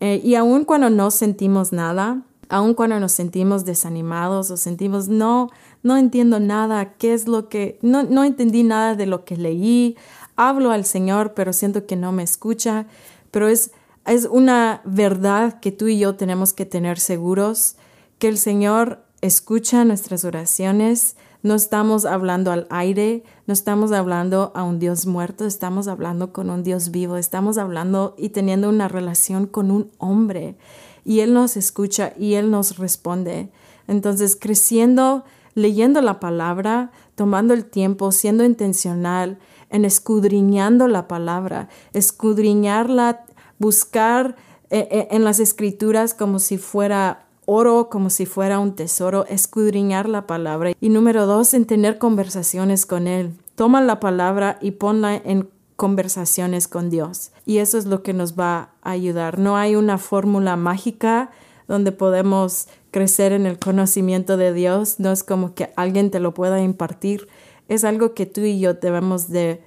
Eh, 0.00 0.20
y 0.22 0.34
aun 0.34 0.64
cuando 0.64 0.90
no 0.90 1.10
sentimos 1.10 1.72
nada, 1.72 2.22
aun 2.48 2.74
cuando 2.74 3.00
nos 3.00 3.12
sentimos 3.12 3.64
desanimados 3.64 4.50
o 4.50 4.56
sentimos, 4.56 5.08
no, 5.08 5.48
no 5.82 5.96
entiendo 5.96 6.40
nada, 6.40 6.94
qué 6.94 7.14
es 7.14 7.26
lo 7.26 7.48
que, 7.48 7.78
no, 7.82 8.02
no 8.02 8.24
entendí 8.24 8.62
nada 8.62 8.94
de 8.94 9.06
lo 9.06 9.24
que 9.24 9.36
leí, 9.36 9.96
hablo 10.36 10.70
al 10.70 10.84
Señor, 10.84 11.34
pero 11.34 11.52
siento 11.52 11.86
que 11.86 11.96
no 11.96 12.12
me 12.12 12.22
escucha, 12.22 12.86
pero 13.30 13.48
es, 13.48 13.70
es 14.06 14.26
una 14.26 14.80
verdad 14.84 15.60
que 15.60 15.72
tú 15.72 15.86
y 15.86 15.98
yo 15.98 16.16
tenemos 16.16 16.52
que 16.52 16.66
tener 16.66 16.98
seguros, 16.98 17.76
que 18.18 18.28
el 18.28 18.38
Señor 18.38 19.04
escucha 19.20 19.84
nuestras 19.84 20.24
oraciones, 20.24 21.16
no 21.42 21.54
estamos 21.54 22.04
hablando 22.04 22.52
al 22.52 22.66
aire, 22.70 23.24
no 23.46 23.52
estamos 23.52 23.90
hablando 23.90 24.52
a 24.54 24.62
un 24.62 24.78
Dios 24.78 25.06
muerto, 25.06 25.44
estamos 25.44 25.88
hablando 25.88 26.32
con 26.32 26.50
un 26.50 26.62
Dios 26.62 26.90
vivo, 26.92 27.16
estamos 27.16 27.58
hablando 27.58 28.14
y 28.16 28.28
teniendo 28.28 28.68
una 28.68 28.88
relación 28.88 29.46
con 29.46 29.72
un 29.72 29.90
hombre. 29.98 30.56
Y 31.04 31.20
Él 31.20 31.34
nos 31.34 31.56
escucha 31.56 32.12
y 32.16 32.34
Él 32.34 32.52
nos 32.52 32.78
responde. 32.78 33.50
Entonces, 33.88 34.36
creciendo, 34.40 35.24
leyendo 35.54 36.00
la 36.00 36.20
palabra, 36.20 36.92
tomando 37.16 37.54
el 37.54 37.64
tiempo, 37.64 38.12
siendo 38.12 38.44
intencional 38.44 39.38
en 39.68 39.84
escudriñando 39.84 40.86
la 40.86 41.08
palabra, 41.08 41.68
escudriñarla, 41.92 43.24
buscar 43.62 44.36
eh, 44.68 44.88
eh, 44.90 45.08
en 45.12 45.24
las 45.24 45.40
escrituras 45.40 46.12
como 46.12 46.38
si 46.38 46.58
fuera 46.58 47.26
oro 47.44 47.88
como 47.88 48.10
si 48.10 48.26
fuera 48.26 48.58
un 48.58 48.74
tesoro, 48.74 49.26
escudriñar 49.26 50.08
la 50.08 50.26
palabra. 50.26 50.72
Y 50.80 50.88
número 50.88 51.26
dos, 51.26 51.54
en 51.54 51.64
tener 51.64 51.98
conversaciones 51.98 52.86
con 52.86 53.06
Él. 53.06 53.34
Toma 53.54 53.80
la 53.80 54.00
palabra 54.00 54.58
y 54.60 54.72
ponla 54.72 55.16
en 55.16 55.48
conversaciones 55.76 56.68
con 56.68 56.90
Dios. 56.90 57.32
Y 57.44 57.58
eso 57.58 57.78
es 57.78 57.86
lo 57.86 58.02
que 58.02 58.12
nos 58.12 58.38
va 58.38 58.70
a 58.82 58.90
ayudar. 58.90 59.38
No 59.38 59.56
hay 59.56 59.74
una 59.76 59.98
fórmula 59.98 60.56
mágica 60.56 61.30
donde 61.66 61.92
podemos 61.92 62.68
crecer 62.90 63.32
en 63.32 63.46
el 63.46 63.58
conocimiento 63.58 64.36
de 64.36 64.52
Dios. 64.52 65.00
No 65.00 65.10
es 65.10 65.24
como 65.24 65.54
que 65.54 65.72
alguien 65.76 66.10
te 66.10 66.20
lo 66.20 66.34
pueda 66.34 66.62
impartir. 66.62 67.28
Es 67.68 67.84
algo 67.84 68.14
que 68.14 68.26
tú 68.26 68.42
y 68.42 68.60
yo 68.60 68.74
debemos 68.74 69.28
de 69.28 69.62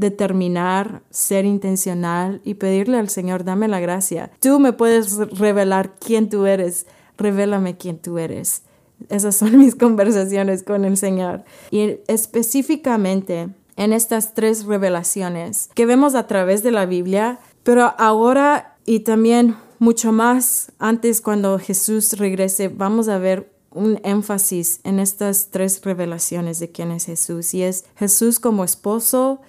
determinar, 0.00 1.02
ser 1.10 1.44
intencional 1.44 2.40
y 2.44 2.54
pedirle 2.54 2.98
al 2.98 3.08
Señor, 3.08 3.44
dame 3.44 3.68
la 3.68 3.80
gracia. 3.80 4.30
Tú 4.40 4.58
me 4.58 4.72
puedes 4.72 5.16
revelar 5.16 5.94
quién 6.00 6.28
tú 6.28 6.46
eres 6.46 6.86
revélame 7.20 7.76
quién 7.76 7.98
tú 7.98 8.18
eres. 8.18 8.62
Esas 9.08 9.36
son 9.36 9.58
mis 9.60 9.76
conversaciones 9.76 10.64
con 10.64 10.84
el 10.84 10.96
Señor. 10.96 11.44
Y 11.70 11.98
específicamente 12.08 13.50
en 13.76 13.92
estas 13.92 14.34
tres 14.34 14.64
revelaciones 14.64 15.70
que 15.74 15.86
vemos 15.86 16.14
a 16.14 16.26
través 16.26 16.62
de 16.62 16.72
la 16.72 16.86
Biblia, 16.86 17.38
pero 17.62 17.94
ahora 17.98 18.76
y 18.84 19.00
también 19.00 19.56
mucho 19.78 20.12
más 20.12 20.72
antes 20.78 21.20
cuando 21.20 21.58
Jesús 21.58 22.14
regrese, 22.14 22.68
vamos 22.68 23.08
a 23.08 23.18
ver 23.18 23.52
un 23.70 24.00
énfasis 24.02 24.80
en 24.82 24.98
estas 24.98 25.48
tres 25.50 25.80
revelaciones 25.84 26.58
de 26.58 26.72
quién 26.72 26.90
es 26.90 27.06
Jesús 27.06 27.54
y 27.54 27.62
es 27.62 27.84
Jesús 27.96 28.40
como 28.40 28.64
esposo, 28.64 29.40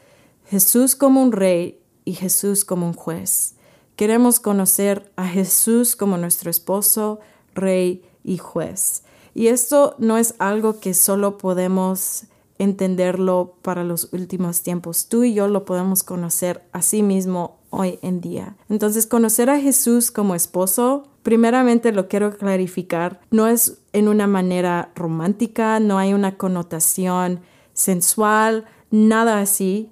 Jesús 0.52 0.98
como 0.98 1.22
un 1.22 1.32
rey 1.32 1.80
y 2.04 2.12
Jesús 2.12 2.66
como 2.66 2.86
un 2.86 2.92
juez. 2.94 3.56
Queremos 3.96 4.42
conocer 4.42 5.10
a 5.16 5.26
Jesús 5.26 5.96
como 5.96 6.18
nuestro 6.18 6.52
esposo, 6.52 7.22
rey 7.56 8.04
y 8.26 8.38
juez. 8.38 9.04
Y 9.34 9.48
esto 9.48 9.96
no 9.98 10.18
es 10.18 10.36
algo 10.40 10.82
que 10.82 10.94
solo 10.94 11.38
podemos 11.38 12.26
entenderlo 12.60 13.56
para 13.62 13.86
los 13.86 14.12
últimos 14.12 14.62
tiempos. 14.62 15.08
Tú 15.08 15.24
y 15.24 15.34
yo 15.34 15.48
lo 15.48 15.64
podemos 15.64 16.04
conocer 16.04 16.62
a 16.74 16.82
sí 16.82 17.02
mismo 17.02 17.58
hoy 17.70 17.98
en 18.02 18.20
día. 18.20 18.58
Entonces, 18.68 19.08
conocer 19.08 19.50
a 19.50 19.58
Jesús 19.58 20.12
como 20.12 20.36
esposo, 20.36 21.08
primeramente 21.24 21.94
lo 21.94 22.10
quiero 22.10 22.38
clarificar, 22.38 23.22
no 23.32 23.48
es 23.48 23.78
en 23.94 24.10
una 24.10 24.28
manera 24.28 24.92
romántica, 24.96 25.80
no 25.80 25.98
hay 25.98 26.14
una 26.14 26.36
connotación 26.36 27.40
sensual, 27.72 28.66
nada 28.90 29.40
así. 29.40 29.90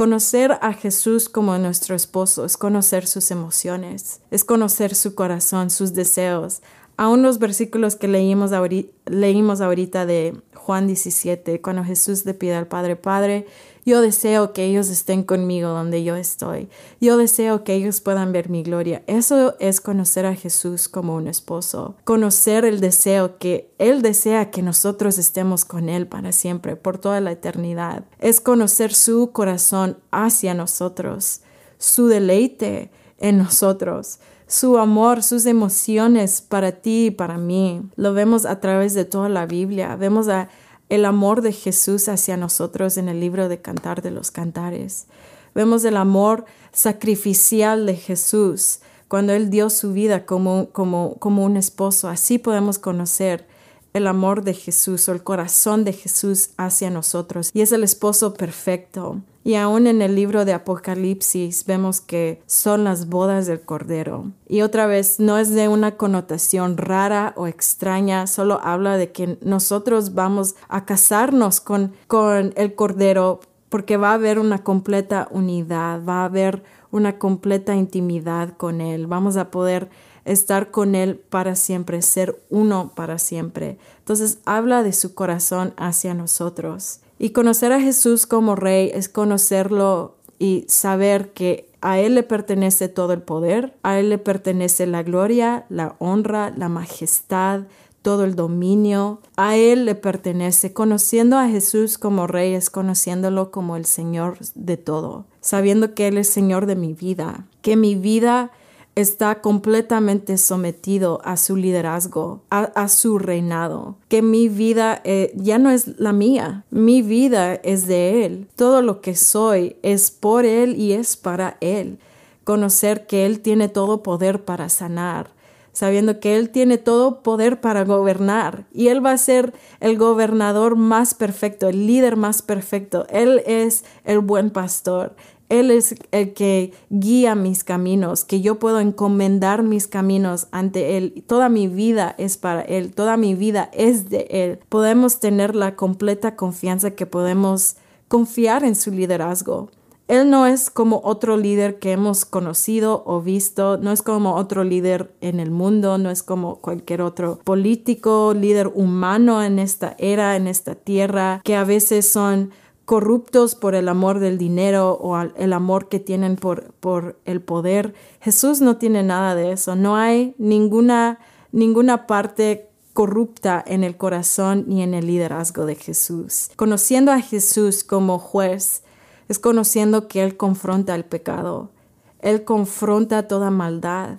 Conocer 0.00 0.52
a 0.62 0.72
Jesús 0.72 1.28
como 1.28 1.58
nuestro 1.58 1.94
esposo 1.94 2.46
es 2.46 2.56
conocer 2.56 3.06
sus 3.06 3.30
emociones, 3.30 4.22
es 4.30 4.44
conocer 4.44 4.94
su 4.94 5.14
corazón, 5.14 5.68
sus 5.68 5.92
deseos. 5.92 6.62
Aún 6.96 7.20
los 7.20 7.38
versículos 7.38 7.96
que 7.96 8.08
leímos 8.08 8.52
ahorita, 8.52 8.90
leímos 9.04 9.60
ahorita 9.60 10.06
de 10.06 10.40
Juan 10.54 10.86
17, 10.86 11.60
cuando 11.60 11.84
Jesús 11.84 12.24
le 12.24 12.32
pide 12.32 12.54
al 12.54 12.66
Padre, 12.66 12.96
Padre, 12.96 13.46
yo 13.84 14.00
deseo 14.00 14.52
que 14.52 14.64
ellos 14.64 14.88
estén 14.88 15.22
conmigo 15.22 15.68
donde 15.68 16.04
yo 16.04 16.16
estoy. 16.16 16.68
Yo 17.00 17.16
deseo 17.16 17.64
que 17.64 17.74
ellos 17.74 18.00
puedan 18.00 18.32
ver 18.32 18.50
mi 18.50 18.62
gloria. 18.62 19.02
Eso 19.06 19.56
es 19.58 19.80
conocer 19.80 20.26
a 20.26 20.34
Jesús 20.34 20.88
como 20.88 21.16
un 21.16 21.28
esposo. 21.28 21.96
Conocer 22.04 22.64
el 22.64 22.80
deseo 22.80 23.38
que 23.38 23.72
Él 23.78 24.02
desea 24.02 24.50
que 24.50 24.62
nosotros 24.62 25.18
estemos 25.18 25.64
con 25.64 25.88
Él 25.88 26.06
para 26.06 26.32
siempre, 26.32 26.76
por 26.76 26.98
toda 26.98 27.20
la 27.20 27.32
eternidad. 27.32 28.04
Es 28.18 28.40
conocer 28.40 28.94
su 28.94 29.32
corazón 29.32 29.98
hacia 30.10 30.54
nosotros, 30.54 31.40
su 31.78 32.08
deleite 32.08 32.90
en 33.18 33.38
nosotros 33.38 34.18
su 34.50 34.78
amor, 34.78 35.22
sus 35.22 35.46
emociones 35.46 36.40
para 36.42 36.72
ti 36.72 37.06
y 37.06 37.10
para 37.12 37.38
mí. 37.38 37.82
Lo 37.94 38.14
vemos 38.14 38.46
a 38.46 38.58
través 38.58 38.94
de 38.94 39.04
toda 39.04 39.28
la 39.28 39.46
Biblia. 39.46 39.94
Vemos 39.94 40.28
a 40.28 40.48
el 40.90 41.04
amor 41.04 41.40
de 41.40 41.52
Jesús 41.52 42.08
hacia 42.08 42.36
nosotros 42.36 42.98
en 42.98 43.08
el 43.08 43.20
libro 43.20 43.48
de 43.48 43.60
Cantar 43.62 44.02
de 44.02 44.10
los 44.10 44.30
Cantares. 44.30 45.06
Vemos 45.54 45.84
el 45.84 45.96
amor 45.96 46.44
sacrificial 46.72 47.86
de 47.86 47.96
Jesús 47.96 48.80
cuando 49.08 49.32
Él 49.32 49.50
dio 49.50 49.70
su 49.70 49.92
vida 49.92 50.26
como, 50.26 50.68
como, 50.70 51.14
como 51.18 51.44
un 51.44 51.56
esposo. 51.56 52.08
Así 52.08 52.38
podemos 52.38 52.78
conocer 52.78 53.46
el 53.92 54.06
amor 54.06 54.42
de 54.42 54.54
Jesús 54.54 55.08
o 55.08 55.12
el 55.12 55.22
corazón 55.22 55.84
de 55.84 55.92
Jesús 55.92 56.50
hacia 56.56 56.90
nosotros. 56.90 57.50
Y 57.54 57.62
es 57.62 57.72
el 57.72 57.84
esposo 57.84 58.34
perfecto. 58.34 59.20
Y 59.42 59.54
aún 59.54 59.86
en 59.86 60.02
el 60.02 60.14
libro 60.14 60.44
de 60.44 60.52
Apocalipsis 60.52 61.64
vemos 61.64 62.00
que 62.00 62.42
son 62.46 62.84
las 62.84 63.08
bodas 63.08 63.46
del 63.46 63.60
Cordero. 63.60 64.32
Y 64.46 64.60
otra 64.60 64.86
vez, 64.86 65.18
no 65.18 65.38
es 65.38 65.54
de 65.54 65.68
una 65.68 65.96
connotación 65.96 66.76
rara 66.76 67.32
o 67.36 67.46
extraña, 67.46 68.26
solo 68.26 68.60
habla 68.62 68.98
de 68.98 69.12
que 69.12 69.38
nosotros 69.40 70.14
vamos 70.14 70.56
a 70.68 70.84
casarnos 70.84 71.60
con, 71.60 71.94
con 72.06 72.52
el 72.56 72.74
Cordero 72.74 73.40
porque 73.70 73.96
va 73.96 74.10
a 74.10 74.14
haber 74.14 74.38
una 74.38 74.62
completa 74.62 75.28
unidad, 75.30 76.04
va 76.04 76.22
a 76.22 76.24
haber 76.26 76.62
una 76.90 77.18
completa 77.18 77.74
intimidad 77.76 78.56
con 78.56 78.80
Él. 78.80 79.06
Vamos 79.06 79.36
a 79.36 79.50
poder 79.50 79.88
estar 80.24 80.70
con 80.70 80.94
Él 80.94 81.16
para 81.16 81.54
siempre, 81.54 82.02
ser 82.02 82.42
uno 82.50 82.92
para 82.94 83.18
siempre. 83.18 83.78
Entonces 83.98 84.38
habla 84.44 84.82
de 84.82 84.92
su 84.92 85.14
corazón 85.14 85.72
hacia 85.76 86.14
nosotros. 86.14 87.00
Y 87.22 87.30
conocer 87.30 87.70
a 87.72 87.80
Jesús 87.82 88.24
como 88.24 88.56
Rey 88.56 88.90
es 88.94 89.10
conocerlo 89.10 90.16
y 90.38 90.64
saber 90.68 91.34
que 91.34 91.68
a 91.82 91.98
Él 91.98 92.14
le 92.14 92.22
pertenece 92.22 92.88
todo 92.88 93.12
el 93.12 93.20
poder, 93.20 93.74
a 93.82 94.00
Él 94.00 94.08
le 94.08 94.16
pertenece 94.16 94.86
la 94.86 95.02
gloria, 95.02 95.66
la 95.68 95.96
honra, 95.98 96.50
la 96.56 96.70
majestad, 96.70 97.64
todo 98.00 98.24
el 98.24 98.36
dominio, 98.36 99.20
a 99.36 99.56
Él 99.56 99.84
le 99.84 99.96
pertenece. 99.96 100.72
Conociendo 100.72 101.36
a 101.36 101.46
Jesús 101.46 101.98
como 101.98 102.26
Rey 102.26 102.54
es 102.54 102.70
conociéndolo 102.70 103.50
como 103.50 103.76
el 103.76 103.84
Señor 103.84 104.38
de 104.54 104.78
todo, 104.78 105.26
sabiendo 105.42 105.94
que 105.94 106.08
Él 106.08 106.16
es 106.16 106.30
Señor 106.30 106.64
de 106.64 106.76
mi 106.76 106.94
vida, 106.94 107.46
que 107.60 107.76
mi 107.76 107.96
vida 107.96 108.50
está 108.94 109.40
completamente 109.40 110.36
sometido 110.36 111.20
a 111.24 111.36
su 111.36 111.56
liderazgo, 111.56 112.42
a, 112.50 112.88
su 112.88 113.18
reinado, 113.18 113.96
que 114.08 114.22
mi 114.22 114.48
vida 114.48 115.00
eh, 115.04 115.32
ya 115.36 115.58
no 115.58 115.70
es 115.70 115.98
la 115.98 116.12
mía, 116.12 116.64
mi 116.70 117.02
vida 117.02 117.54
es 117.54 117.86
de 117.86 118.24
Él, 118.24 118.48
todo 118.56 118.82
lo 118.82 119.00
que 119.00 119.14
soy 119.14 119.76
es 119.82 120.10
por 120.10 120.44
Él 120.44 120.76
y 120.76 120.92
es 120.92 121.16
para 121.16 121.56
Él. 121.60 121.98
Conocer 122.44 123.06
que 123.06 123.26
Él 123.26 123.40
tiene 123.40 123.68
todo 123.68 124.02
poder 124.02 124.44
para 124.44 124.68
sanar, 124.68 125.30
sabiendo 125.72 126.18
que 126.18 126.36
Él 126.36 126.50
tiene 126.50 126.78
todo 126.78 127.22
poder 127.22 127.60
para 127.60 127.84
gobernar 127.84 128.64
y 128.72 128.88
Él 128.88 129.04
va 129.04 129.12
a 129.12 129.18
ser 129.18 129.54
el 129.78 129.96
gobernador 129.96 130.76
más 130.76 131.14
perfecto, 131.14 131.68
el 131.68 131.86
líder 131.86 132.16
más 132.16 132.42
perfecto. 132.42 133.06
Él 133.08 133.42
es 133.46 133.84
el 134.04 134.18
buen 134.18 134.50
pastor. 134.50 135.14
Él 135.50 135.70
es 135.70 135.96
el 136.12 136.32
que 136.32 136.72
guía 136.88 137.34
mis 137.34 137.64
caminos, 137.64 138.24
que 138.24 138.40
yo 138.40 138.58
puedo 138.58 138.80
encomendar 138.80 139.62
mis 139.62 139.88
caminos 139.88 140.46
ante 140.52 140.96
Él. 140.96 141.24
Toda 141.26 141.48
mi 141.48 141.66
vida 141.68 142.14
es 142.16 142.38
para 142.38 142.62
Él, 142.62 142.94
toda 142.94 143.16
mi 143.16 143.34
vida 143.34 143.68
es 143.74 144.08
de 144.08 144.28
Él. 144.30 144.60
Podemos 144.68 145.20
tener 145.20 145.54
la 145.54 145.76
completa 145.76 146.36
confianza 146.36 146.92
que 146.92 147.04
podemos 147.04 147.76
confiar 148.08 148.64
en 148.64 148.76
su 148.76 148.92
liderazgo. 148.92 149.70
Él 150.10 150.28
no 150.28 150.46
es 150.46 150.70
como 150.70 151.00
otro 151.04 151.36
líder 151.36 151.78
que 151.78 151.92
hemos 151.92 152.24
conocido 152.24 153.04
o 153.06 153.20
visto, 153.20 153.76
no 153.76 153.92
es 153.92 154.02
como 154.02 154.34
otro 154.34 154.64
líder 154.64 155.14
en 155.20 155.38
el 155.38 155.52
mundo, 155.52 155.98
no 155.98 156.10
es 156.10 156.24
como 156.24 156.56
cualquier 156.56 157.00
otro 157.00 157.38
político, 157.44 158.34
líder 158.34 158.72
humano 158.74 159.40
en 159.40 159.60
esta 159.60 159.94
era, 159.98 160.34
en 160.34 160.48
esta 160.48 160.74
tierra, 160.74 161.40
que 161.44 161.54
a 161.54 161.62
veces 161.62 162.10
son 162.10 162.50
corruptos 162.90 163.54
por 163.54 163.76
el 163.76 163.88
amor 163.88 164.18
del 164.18 164.36
dinero 164.36 164.98
o 165.00 165.16
el 165.16 165.52
amor 165.52 165.88
que 165.88 166.00
tienen 166.00 166.34
por, 166.34 167.20
el 167.24 167.40
poder. 167.40 167.94
Jesús 168.20 168.60
no 168.60 168.78
tiene 168.78 169.04
nada 169.04 169.36
de 169.36 169.52
eso. 169.52 169.76
No 169.76 169.94
hay 169.94 170.34
ninguna, 170.38 171.20
ninguna 171.52 172.08
parte 172.08 172.68
corrupta 172.92 173.62
en 173.64 173.84
el 173.84 173.96
corazón 173.96 174.64
ni 174.66 174.82
en 174.82 174.94
el 174.94 175.06
liderazgo 175.06 175.66
de 175.66 175.76
Jesús. 175.76 176.50
Conociendo 176.56 177.12
a 177.12 177.20
Jesús 177.20 177.84
como 177.84 178.18
juez 178.18 178.82
es 179.28 179.38
conociendo 179.38 180.08
que 180.08 180.24
Él 180.24 180.36
confronta 180.36 180.96
el 180.96 181.04
pecado. 181.04 181.70
Él 182.18 182.42
confronta 182.42 183.28
toda 183.28 183.52
maldad. 183.52 184.18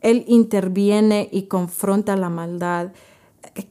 Él 0.00 0.24
interviene 0.26 1.28
y 1.30 1.48
confronta 1.48 2.16
la 2.16 2.30
maldad. 2.30 2.92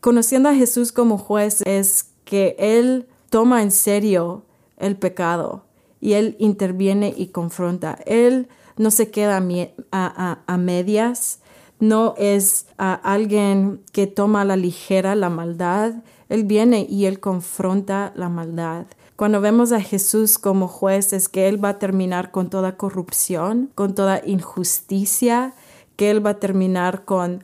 Conociendo 0.01 0.49
a 0.49 0.53
Jesús 0.53 0.91
como 0.91 1.17
juez 1.17 1.63
es 1.65 2.12
que 2.25 2.55
Él 2.60 3.08
toma 3.36 3.62
en 3.62 3.71
serio 3.71 4.45
el 4.78 4.95
pecado 4.95 5.65
y 6.00 6.13
Él 6.13 6.38
interviene 6.39 7.13
y 7.17 7.28
confronta. 7.34 8.00
Él 8.06 8.48
no 8.78 8.91
se 8.91 9.12
queda 9.12 9.43
a, 9.91 10.58
medias, 10.58 11.41
no 11.82 12.13
es 12.17 12.67
alguien 12.78 13.82
que 13.91 14.08
toma 14.08 14.39
a 14.39 14.45
la 14.45 14.56
ligera 14.56 15.15
la 15.15 15.30
maldad. 15.30 15.95
Él 16.30 16.45
viene 16.45 16.88
y 16.89 17.08
Él 17.08 17.19
confronta 17.19 18.13
la 18.15 18.30
maldad. 18.30 18.86
Cuando 19.17 19.41
vemos 19.41 19.74
a 19.74 19.82
Jesús 19.82 20.38
como 20.38 20.69
juez 20.69 21.12
es 21.12 21.28
que 21.28 21.50
Él 21.50 21.62
va 21.62 21.71
a 21.71 21.78
terminar 21.78 22.32
con 22.32 22.50
toda 22.50 22.78
corrupción, 22.78 23.69
con 23.76 23.95
toda 23.95 24.21
injusticia, 24.26 25.54
que 25.98 26.10
Él 26.10 26.26
va 26.26 26.30
a 26.30 26.39
terminar 26.39 27.04
con 27.04 27.43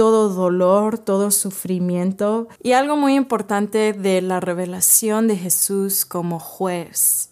todo 0.00 0.30
dolor, 0.30 0.96
todo 0.96 1.30
sufrimiento. 1.30 2.48
Y 2.62 2.72
algo 2.72 2.96
muy 2.96 3.16
importante 3.16 3.92
de 3.92 4.22
la 4.22 4.40
revelación 4.40 5.28
de 5.28 5.36
Jesús 5.36 6.06
como 6.06 6.40
juez. 6.40 7.28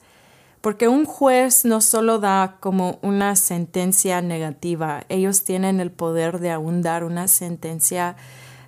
Porque 0.60 0.86
un 0.86 1.06
juez 1.06 1.64
no 1.64 1.80
solo 1.80 2.18
da 2.18 2.58
como 2.60 2.98
una 3.00 3.36
sentencia 3.36 4.20
negativa, 4.20 5.04
ellos 5.08 5.44
tienen 5.44 5.80
el 5.80 5.90
poder 5.90 6.40
de 6.40 6.50
aún 6.50 6.82
dar 6.82 7.04
una 7.04 7.26
sentencia 7.26 8.16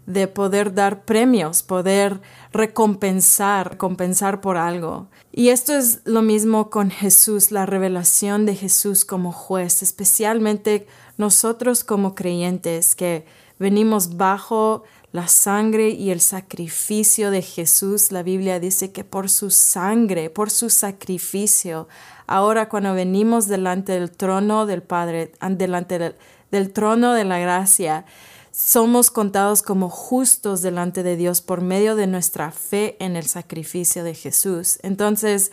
de 0.06 0.28
poder 0.28 0.72
dar 0.72 1.04
premios, 1.04 1.62
poder 1.62 2.22
recompensar, 2.54 3.76
compensar 3.76 4.40
por 4.40 4.56
algo. 4.56 5.08
Y 5.30 5.50
esto 5.50 5.76
es 5.76 6.00
lo 6.06 6.22
mismo 6.22 6.70
con 6.70 6.90
Jesús, 6.90 7.50
la 7.50 7.66
revelación 7.66 8.46
de 8.46 8.54
Jesús 8.54 9.04
como 9.04 9.30
juez, 9.30 9.82
especialmente 9.82 10.86
nosotros 11.18 11.84
como 11.84 12.14
creyentes 12.14 12.94
que 12.94 13.26
venimos 13.60 14.16
bajo 14.16 14.82
la 15.12 15.28
sangre 15.28 15.90
y 15.90 16.10
el 16.10 16.20
sacrificio 16.20 17.30
de 17.30 17.42
Jesús. 17.42 18.10
La 18.10 18.22
Biblia 18.22 18.58
dice 18.58 18.90
que 18.90 19.04
por 19.04 19.28
su 19.28 19.50
sangre, 19.50 20.30
por 20.30 20.50
su 20.50 20.70
sacrificio, 20.70 21.86
ahora 22.26 22.68
cuando 22.68 22.94
venimos 22.94 23.46
delante 23.46 23.92
del 23.92 24.10
trono 24.10 24.64
del 24.66 24.82
Padre, 24.82 25.32
delante 25.50 26.14
del, 26.50 26.72
trono 26.72 27.12
de 27.12 27.24
la 27.24 27.38
gracia, 27.38 28.06
somos 28.50 29.10
contados 29.10 29.62
como 29.62 29.90
justos 29.90 30.62
delante 30.62 31.02
de 31.02 31.16
Dios 31.16 31.42
por 31.42 31.60
medio 31.60 31.96
de 31.96 32.06
nuestra 32.06 32.52
fe 32.52 32.96
en 32.98 33.14
el 33.14 33.26
sacrificio 33.26 34.04
de 34.04 34.14
Jesús. 34.14 34.78
Entonces, 34.82 35.52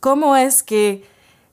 ¿cómo 0.00 0.36
es 0.36 0.62
que 0.62 1.04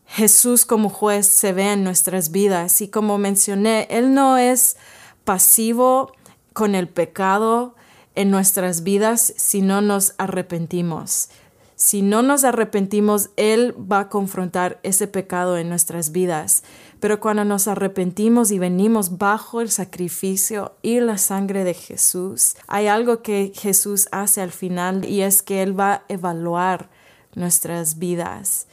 Jesús 0.05 0.65
como 0.65 0.89
juez 0.89 1.27
se 1.27 1.53
ve 1.53 1.73
en 1.73 1.83
nuestras 1.85 2.31
vidas? 2.31 2.81
Y 2.81 2.89
como 2.89 3.17
mencioné, 3.17 3.87
Él 3.89 4.13
no 4.13 4.37
es 4.37 4.75
pasivo 5.23 6.12
con 6.53 6.75
el 6.75 6.88
pecado 6.88 7.75
en 8.15 8.29
nuestras 8.29 8.83
vidas 8.83 9.33
si 9.38 9.62
no 9.62 9.81
nos 9.81 10.13
arrepentimos. 10.17 11.29
Si 11.75 12.01
no 12.01 12.21
nos 12.21 12.43
arrepentimos, 12.43 13.31
Él 13.36 13.75
va 13.91 14.01
a 14.01 14.09
confrontar 14.09 14.79
ese 14.83 15.07
pecado 15.07 15.57
en 15.57 15.69
nuestras 15.69 16.12
vidas. 16.12 16.63
Pero 16.99 17.19
cuando 17.19 17.43
nos 17.43 17.67
arrepentimos 17.67 18.51
y 18.51 18.59
venimos 18.59 19.17
bajo 19.17 19.59
el 19.59 19.69
sacrificio 19.69 20.75
y 20.81 20.99
la 21.01 21.17
sangre 21.17 21.63
de 21.63 21.73
Jesús, 21.73 22.55
hay 22.67 22.88
algo 22.88 23.21
que 23.21 23.51
Jesús 23.53 24.07
hace 24.12 24.39
al 24.39 24.51
final 24.51 25.03
y 25.03 25.21
es 25.21 25.41
que 25.41 25.62
Él 25.62 25.77
va 25.77 25.93
a 25.93 26.03
evaluar 26.07 26.89
nuestras 27.36 27.97
vidas. 27.97 28.67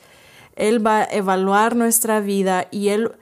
Él 0.54 0.86
va 0.86 0.98
a 0.98 1.04
evaluar 1.04 1.74
nuestra 1.74 2.20
vida 2.20 2.68
y 2.70 2.90
Él 2.90 3.12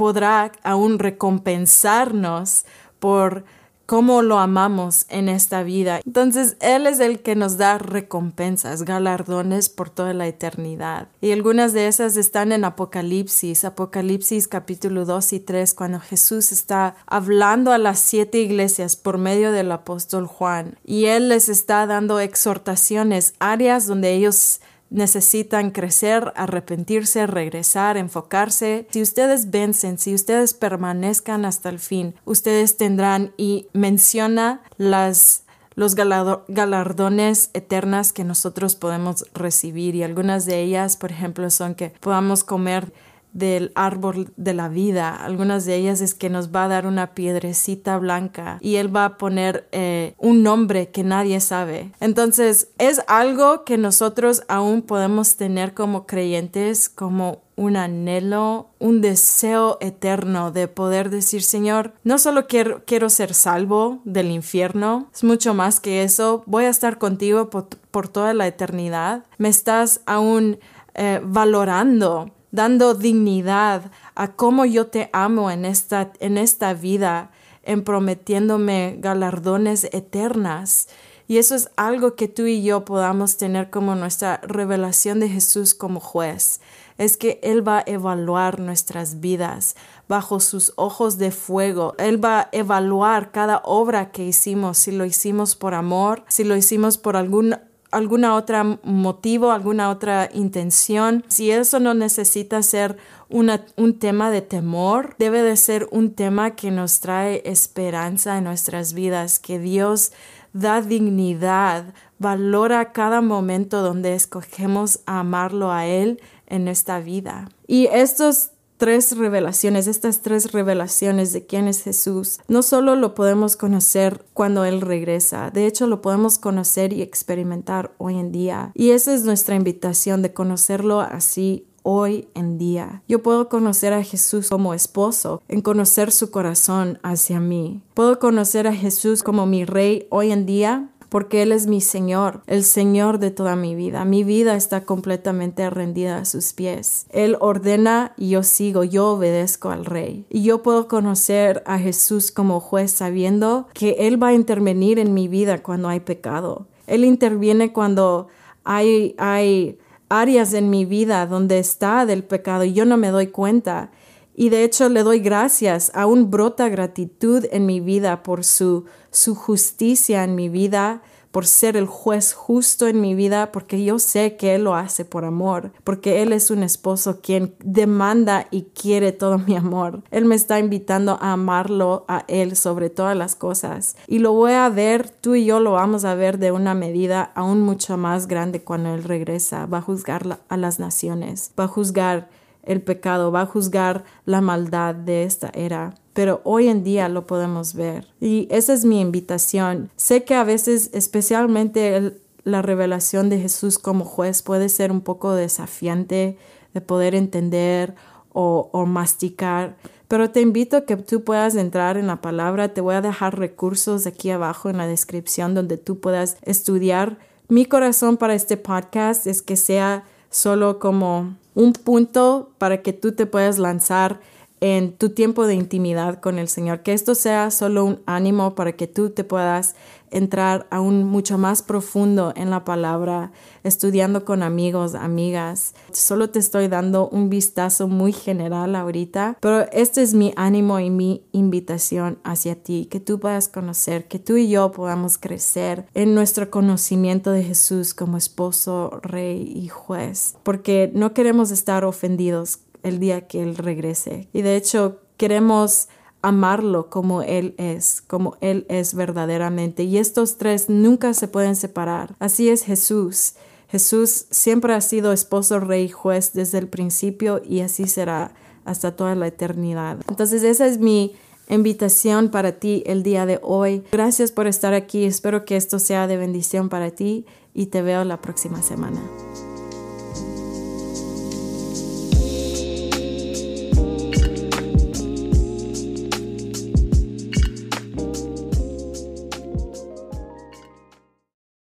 podrá 0.00 0.50
aún 0.62 0.98
recompensarnos 0.98 2.64
por 3.00 3.44
cómo 3.84 4.22
lo 4.22 4.38
amamos 4.38 5.04
en 5.10 5.28
esta 5.28 5.62
vida. 5.62 6.00
Entonces, 6.06 6.56
Él 6.60 6.86
es 6.86 7.00
el 7.00 7.20
que 7.20 7.36
nos 7.36 7.58
da 7.58 7.76
recompensas, 7.76 8.84
galardones 8.84 9.68
por 9.68 9.90
toda 9.90 10.14
la 10.14 10.26
eternidad. 10.26 11.08
Y 11.20 11.32
algunas 11.32 11.74
de 11.74 11.86
esas 11.86 12.16
están 12.16 12.50
en 12.52 12.64
Apocalipsis, 12.64 13.66
Apocalipsis 13.66 14.48
capítulo 14.48 15.04
2 15.04 15.34
y 15.34 15.40
3, 15.40 15.74
cuando 15.74 16.00
Jesús 16.00 16.50
está 16.50 16.94
hablando 17.04 17.70
a 17.70 17.76
las 17.76 17.98
siete 17.98 18.38
iglesias 18.38 18.96
por 18.96 19.18
medio 19.18 19.52
del 19.52 19.70
apóstol 19.70 20.26
Juan. 20.26 20.78
Y 20.82 21.06
Él 21.06 21.28
les 21.28 21.50
está 21.50 21.86
dando 21.86 22.20
exhortaciones, 22.20 23.34
áreas 23.38 23.86
donde 23.86 24.14
ellos 24.14 24.62
necesitan 24.90 25.70
crecer, 25.70 26.32
arrepentirse, 26.36 27.26
regresar, 27.26 27.96
enfocarse. 27.96 28.86
Si 28.90 29.00
ustedes 29.00 29.50
vencen, 29.50 29.98
si 29.98 30.14
ustedes 30.14 30.54
permanezcan 30.54 31.44
hasta 31.44 31.68
el 31.68 31.78
fin, 31.78 32.14
ustedes 32.24 32.76
tendrán 32.76 33.32
y 33.36 33.68
menciona 33.72 34.62
las 34.76 35.44
los 35.76 35.94
galardones 35.94 37.50
eternas 37.54 38.12
que 38.12 38.24
nosotros 38.24 38.74
podemos 38.74 39.24
recibir 39.32 39.94
y 39.94 40.02
algunas 40.02 40.44
de 40.44 40.60
ellas, 40.60 40.96
por 40.96 41.10
ejemplo, 41.10 41.48
son 41.48 41.74
que 41.74 41.94
podamos 42.00 42.44
comer 42.44 42.92
del 43.32 43.72
árbol 43.74 44.32
de 44.36 44.54
la 44.54 44.68
vida. 44.68 45.14
Algunas 45.14 45.64
de 45.64 45.76
ellas 45.76 46.00
es 46.00 46.14
que 46.14 46.30
nos 46.30 46.54
va 46.54 46.64
a 46.64 46.68
dar 46.68 46.86
una 46.86 47.14
piedrecita 47.14 47.98
blanca 47.98 48.58
y 48.60 48.76
Él 48.76 48.94
va 48.94 49.04
a 49.04 49.18
poner 49.18 49.68
eh, 49.72 50.14
un 50.18 50.42
nombre 50.42 50.90
que 50.90 51.04
nadie 51.04 51.40
sabe. 51.40 51.92
Entonces 52.00 52.68
es 52.78 53.02
algo 53.06 53.64
que 53.64 53.78
nosotros 53.78 54.42
aún 54.48 54.82
podemos 54.82 55.36
tener 55.36 55.74
como 55.74 56.06
creyentes, 56.06 56.88
como 56.88 57.42
un 57.60 57.76
anhelo, 57.76 58.70
un 58.78 59.02
deseo 59.02 59.76
eterno 59.82 60.50
de 60.50 60.66
poder 60.66 61.10
decir, 61.10 61.42
Señor, 61.42 61.92
no 62.04 62.16
solo 62.18 62.46
quiero, 62.46 62.84
quiero 62.86 63.10
ser 63.10 63.34
salvo 63.34 64.00
del 64.04 64.30
infierno, 64.30 65.10
es 65.12 65.24
mucho 65.24 65.52
más 65.52 65.78
que 65.78 66.02
eso, 66.02 66.42
voy 66.46 66.64
a 66.64 66.70
estar 66.70 66.96
contigo 66.96 67.50
por, 67.50 68.08
toda 68.08 68.32
la 68.32 68.46
eternidad. 68.46 69.24
Me 69.36 69.50
estás 69.50 70.00
aún 70.06 70.58
eh, 70.94 71.20
valorando 71.22 72.32
dando 72.52 72.94
dignidad 72.94 73.90
a 74.14 74.32
cómo 74.32 74.64
yo 74.64 74.86
te 74.88 75.10
amo 75.12 75.50
en 75.50 75.64
esta, 75.64 76.12
en 76.20 76.38
esta 76.38 76.74
vida, 76.74 77.30
en 77.62 77.84
prometiéndome 77.84 78.96
galardones 78.98 79.84
eternas. 79.92 80.88
Y 81.28 81.38
eso 81.38 81.54
es 81.54 81.70
algo 81.76 82.16
que 82.16 82.26
tú 82.26 82.46
y 82.46 82.62
yo 82.62 82.84
podamos 82.84 83.36
tener 83.36 83.70
como 83.70 83.94
nuestra 83.94 84.38
revelación 84.38 85.20
de 85.20 85.28
Jesús 85.28 85.74
como 85.74 86.00
juez. 86.00 86.60
Es 86.98 87.16
que 87.16 87.38
Él 87.42 87.66
va 87.66 87.78
a 87.78 87.84
evaluar 87.86 88.58
nuestras 88.58 89.20
vidas 89.20 89.76
bajo 90.08 90.40
sus 90.40 90.72
ojos 90.74 91.18
de 91.18 91.30
fuego. 91.30 91.94
Él 91.98 92.22
va 92.22 92.40
a 92.40 92.48
evaluar 92.50 93.30
cada 93.30 93.62
obra 93.64 94.10
que 94.10 94.24
hicimos, 94.24 94.78
si 94.78 94.90
lo 94.90 95.04
hicimos 95.04 95.54
por 95.54 95.74
amor, 95.74 96.24
si 96.26 96.42
lo 96.42 96.56
hicimos 96.56 96.98
por 96.98 97.16
algún 97.16 97.54
alguna 97.90 98.34
otra 98.34 98.64
motivo, 98.82 99.50
alguna 99.50 99.90
otra 99.90 100.28
intención. 100.32 101.24
Si 101.28 101.50
eso 101.50 101.80
no 101.80 101.94
necesita 101.94 102.62
ser 102.62 102.96
un 103.28 103.98
tema 103.98 104.30
de 104.30 104.42
temor, 104.42 105.14
debe 105.18 105.42
de 105.42 105.56
ser 105.56 105.88
un 105.90 106.14
tema 106.14 106.56
que 106.56 106.70
nos 106.70 107.00
trae 107.00 107.42
esperanza 107.44 108.38
en 108.38 108.44
nuestras 108.44 108.92
vidas, 108.92 109.38
que 109.38 109.58
Dios 109.58 110.12
da 110.52 110.82
dignidad, 110.82 111.94
valora 112.18 112.92
cada 112.92 113.20
momento 113.20 113.82
donde 113.82 114.14
escogemos 114.14 115.00
amarlo 115.06 115.70
a 115.70 115.86
Él 115.86 116.20
en 116.46 116.66
esta 116.66 116.98
vida. 116.98 117.48
Y 117.68 117.86
estos 117.86 118.50
tres 118.80 119.14
revelaciones, 119.18 119.86
estas 119.86 120.22
tres 120.22 120.52
revelaciones 120.52 121.34
de 121.34 121.44
quién 121.44 121.68
es 121.68 121.82
Jesús, 121.82 122.40
no 122.48 122.62
solo 122.62 122.96
lo 122.96 123.14
podemos 123.14 123.58
conocer 123.58 124.24
cuando 124.32 124.64
Él 124.64 124.80
regresa, 124.80 125.50
de 125.50 125.66
hecho 125.66 125.86
lo 125.86 126.00
podemos 126.00 126.38
conocer 126.38 126.94
y 126.94 127.02
experimentar 127.02 127.92
hoy 127.98 128.18
en 128.18 128.32
día. 128.32 128.72
Y 128.74 128.92
esa 128.92 129.12
es 129.12 129.24
nuestra 129.24 129.54
invitación 129.54 130.22
de 130.22 130.32
conocerlo 130.32 131.02
así 131.02 131.66
hoy 131.82 132.28
en 132.34 132.56
día. 132.56 133.02
Yo 133.06 133.22
puedo 133.22 133.50
conocer 133.50 133.92
a 133.92 134.02
Jesús 134.02 134.48
como 134.48 134.72
esposo, 134.72 135.42
en 135.48 135.60
conocer 135.60 136.10
su 136.10 136.30
corazón 136.30 136.98
hacia 137.02 137.38
mí. 137.38 137.82
Puedo 137.92 138.18
conocer 138.18 138.66
a 138.66 138.74
Jesús 138.74 139.22
como 139.22 139.44
mi 139.44 139.66
rey 139.66 140.06
hoy 140.08 140.32
en 140.32 140.46
día 140.46 140.89
porque 141.10 141.42
Él 141.42 141.52
es 141.52 141.66
mi 141.66 141.80
Señor, 141.80 142.40
el 142.46 142.64
Señor 142.64 143.18
de 143.18 143.30
toda 143.30 143.56
mi 143.56 143.74
vida. 143.74 144.04
Mi 144.04 144.24
vida 144.24 144.56
está 144.56 144.84
completamente 144.84 145.68
rendida 145.68 146.18
a 146.18 146.24
sus 146.24 146.54
pies. 146.54 147.06
Él 147.10 147.36
ordena 147.40 148.14
y 148.16 148.30
yo 148.30 148.42
sigo, 148.42 148.84
yo 148.84 149.10
obedezco 149.10 149.70
al 149.70 149.84
Rey. 149.84 150.24
Y 150.30 150.42
yo 150.44 150.62
puedo 150.62 150.88
conocer 150.88 151.62
a 151.66 151.78
Jesús 151.78 152.30
como 152.30 152.60
juez 152.60 152.92
sabiendo 152.92 153.66
que 153.74 153.96
Él 153.98 154.22
va 154.22 154.28
a 154.28 154.34
intervenir 154.34 154.98
en 154.98 155.12
mi 155.12 155.26
vida 155.28 155.62
cuando 155.62 155.88
hay 155.88 156.00
pecado. 156.00 156.66
Él 156.86 157.04
interviene 157.04 157.72
cuando 157.72 158.28
hay, 158.64 159.16
hay 159.18 159.78
áreas 160.08 160.54
en 160.54 160.70
mi 160.70 160.84
vida 160.84 161.26
donde 161.26 161.58
está 161.58 162.06
del 162.06 162.22
pecado 162.24 162.64
y 162.64 162.72
yo 162.72 162.84
no 162.84 162.96
me 162.96 163.08
doy 163.08 163.28
cuenta. 163.28 163.90
Y 164.34 164.48
de 164.48 164.64
hecho 164.64 164.88
le 164.88 165.02
doy 165.02 165.20
gracias, 165.20 165.90
aún 165.94 166.30
brota 166.30 166.68
gratitud 166.68 167.44
en 167.50 167.66
mi 167.66 167.80
vida 167.80 168.22
por 168.22 168.44
su, 168.44 168.84
su 169.10 169.34
justicia 169.34 170.24
en 170.24 170.34
mi 170.34 170.48
vida, 170.48 171.02
por 171.30 171.46
ser 171.46 171.76
el 171.76 171.86
juez 171.86 172.32
justo 172.32 172.88
en 172.88 173.00
mi 173.00 173.14
vida, 173.14 173.52
porque 173.52 173.84
yo 173.84 173.98
sé 173.98 174.36
que 174.36 174.54
Él 174.54 174.64
lo 174.64 174.74
hace 174.74 175.04
por 175.04 175.24
amor, 175.24 175.72
porque 175.84 176.22
Él 176.22 176.32
es 176.32 176.50
un 176.50 176.62
esposo 176.62 177.20
quien 177.20 177.54
demanda 177.62 178.48
y 178.50 178.62
quiere 178.62 179.12
todo 179.12 179.38
mi 179.38 179.56
amor. 179.56 180.02
Él 180.10 180.24
me 180.24 180.34
está 180.34 180.58
invitando 180.58 181.18
a 181.20 181.32
amarlo 181.32 182.04
a 182.08 182.24
Él 182.26 182.56
sobre 182.56 182.90
todas 182.90 183.16
las 183.16 183.36
cosas. 183.36 183.96
Y 184.08 184.18
lo 184.18 184.32
voy 184.32 184.52
a 184.52 184.68
ver, 184.68 185.08
tú 185.08 185.34
y 185.34 185.44
yo 185.44 185.60
lo 185.60 185.72
vamos 185.72 186.04
a 186.04 186.14
ver 186.14 186.38
de 186.38 186.52
una 186.52 186.74
medida 186.74 187.30
aún 187.34 187.60
mucho 187.60 187.96
más 187.96 188.26
grande 188.26 188.62
cuando 188.62 188.94
Él 188.94 189.04
regresa. 189.04 189.66
Va 189.66 189.78
a 189.78 189.82
juzgar 189.82 190.40
a 190.48 190.56
las 190.56 190.80
naciones, 190.80 191.52
va 191.58 191.64
a 191.64 191.68
juzgar 191.68 192.28
el 192.62 192.82
pecado, 192.82 193.32
va 193.32 193.42
a 193.42 193.46
juzgar 193.46 194.04
la 194.26 194.40
maldad 194.40 194.94
de 194.94 195.24
esta 195.24 195.50
era. 195.54 195.94
Pero 196.12 196.40
hoy 196.44 196.68
en 196.68 196.84
día 196.84 197.08
lo 197.08 197.26
podemos 197.26 197.74
ver. 197.74 198.08
Y 198.20 198.48
esa 198.50 198.74
es 198.74 198.84
mi 198.84 199.00
invitación. 199.00 199.90
Sé 199.96 200.24
que 200.24 200.34
a 200.34 200.44
veces, 200.44 200.90
especialmente 200.92 202.16
la 202.44 202.62
revelación 202.62 203.28
de 203.28 203.38
Jesús 203.38 203.78
como 203.78 204.04
juez, 204.04 204.42
puede 204.42 204.68
ser 204.68 204.92
un 204.92 205.00
poco 205.00 205.34
desafiante 205.34 206.36
de 206.74 206.80
poder 206.80 207.14
entender 207.14 207.94
o, 208.32 208.68
o 208.72 208.86
masticar. 208.86 209.76
Pero 210.08 210.30
te 210.30 210.40
invito 210.40 210.76
a 210.76 210.84
que 210.84 210.96
tú 210.96 211.22
puedas 211.22 211.54
entrar 211.54 211.96
en 211.96 212.08
la 212.08 212.20
palabra. 212.20 212.74
Te 212.74 212.80
voy 212.80 212.96
a 212.96 213.00
dejar 213.00 213.38
recursos 213.38 214.06
aquí 214.06 214.30
abajo 214.30 214.68
en 214.68 214.76
la 214.76 214.88
descripción 214.88 215.54
donde 215.54 215.76
tú 215.76 216.00
puedas 216.00 216.36
estudiar. 216.42 217.18
Mi 217.48 217.64
corazón 217.64 218.16
para 218.16 218.34
este 218.34 218.56
podcast 218.56 219.26
es 219.26 219.42
que 219.42 219.56
sea 219.56 220.04
solo 220.30 220.78
como 220.78 221.36
un 221.54 221.72
punto 221.72 222.50
para 222.58 222.82
que 222.82 222.92
tú 222.92 223.12
te 223.12 223.26
puedas 223.26 223.58
lanzar 223.58 224.20
en 224.60 224.92
tu 224.92 225.10
tiempo 225.10 225.46
de 225.46 225.54
intimidad 225.54 226.20
con 226.20 226.38
el 226.38 226.48
Señor. 226.48 226.80
Que 226.80 226.92
esto 226.92 227.14
sea 227.14 227.50
solo 227.50 227.84
un 227.84 228.00
ánimo 228.06 228.54
para 228.54 228.72
que 228.72 228.86
tú 228.86 229.10
te 229.10 229.24
puedas 229.24 229.74
entrar 230.10 230.66
aún 230.70 231.04
mucho 231.04 231.38
más 231.38 231.62
profundo 231.62 232.32
en 232.36 232.50
la 232.50 232.64
palabra, 232.64 233.32
estudiando 233.62 234.24
con 234.24 234.42
amigos, 234.42 234.94
amigas. 234.94 235.74
Solo 235.92 236.30
te 236.30 236.38
estoy 236.38 236.68
dando 236.68 237.08
un 237.08 237.30
vistazo 237.30 237.88
muy 237.88 238.12
general 238.12 238.74
ahorita, 238.74 239.36
pero 239.40 239.70
este 239.72 240.02
es 240.02 240.14
mi 240.14 240.32
ánimo 240.36 240.80
y 240.80 240.90
mi 240.90 241.22
invitación 241.32 242.18
hacia 242.24 242.54
ti, 242.54 242.86
que 242.90 243.00
tú 243.00 243.20
puedas 243.20 243.48
conocer, 243.48 244.08
que 244.08 244.18
tú 244.18 244.36
y 244.36 244.48
yo 244.48 244.72
podamos 244.72 245.18
crecer 245.18 245.86
en 245.94 246.14
nuestro 246.14 246.50
conocimiento 246.50 247.30
de 247.30 247.42
Jesús 247.42 247.94
como 247.94 248.16
esposo, 248.16 249.00
rey 249.02 249.52
y 249.54 249.68
juez, 249.68 250.36
porque 250.42 250.90
no 250.94 251.14
queremos 251.14 251.50
estar 251.50 251.84
ofendidos 251.84 252.60
el 252.82 252.98
día 252.98 253.26
que 253.26 253.42
Él 253.42 253.56
regrese. 253.56 254.28
Y 254.32 254.42
de 254.42 254.56
hecho, 254.56 255.00
queremos 255.16 255.88
amarlo 256.22 256.90
como 256.90 257.22
Él 257.22 257.54
es, 257.56 258.02
como 258.02 258.36
Él 258.40 258.66
es 258.68 258.94
verdaderamente. 258.94 259.84
Y 259.84 259.98
estos 259.98 260.36
tres 260.38 260.68
nunca 260.68 261.14
se 261.14 261.28
pueden 261.28 261.56
separar. 261.56 262.14
Así 262.18 262.48
es 262.48 262.62
Jesús. 262.62 263.34
Jesús 263.68 264.26
siempre 264.30 264.74
ha 264.74 264.80
sido 264.80 265.12
esposo, 265.12 265.60
rey, 265.60 265.88
juez 265.88 266.32
desde 266.32 266.58
el 266.58 266.68
principio 266.68 267.40
y 267.44 267.60
así 267.60 267.86
será 267.86 268.32
hasta 268.64 268.96
toda 268.96 269.14
la 269.14 269.28
eternidad. 269.28 269.98
Entonces 270.08 270.42
esa 270.42 270.66
es 270.66 270.78
mi 270.78 271.14
invitación 271.48 272.30
para 272.30 272.52
ti 272.52 272.82
el 272.86 273.02
día 273.02 273.26
de 273.26 273.38
hoy. 273.42 273.84
Gracias 273.92 274.32
por 274.32 274.46
estar 274.46 274.74
aquí. 274.74 275.04
Espero 275.04 275.44
que 275.44 275.56
esto 275.56 275.78
sea 275.78 276.06
de 276.06 276.16
bendición 276.16 276.68
para 276.68 276.90
ti 276.90 277.26
y 277.54 277.66
te 277.66 277.82
veo 277.82 278.04
la 278.04 278.20
próxima 278.20 278.62
semana. 278.62 279.00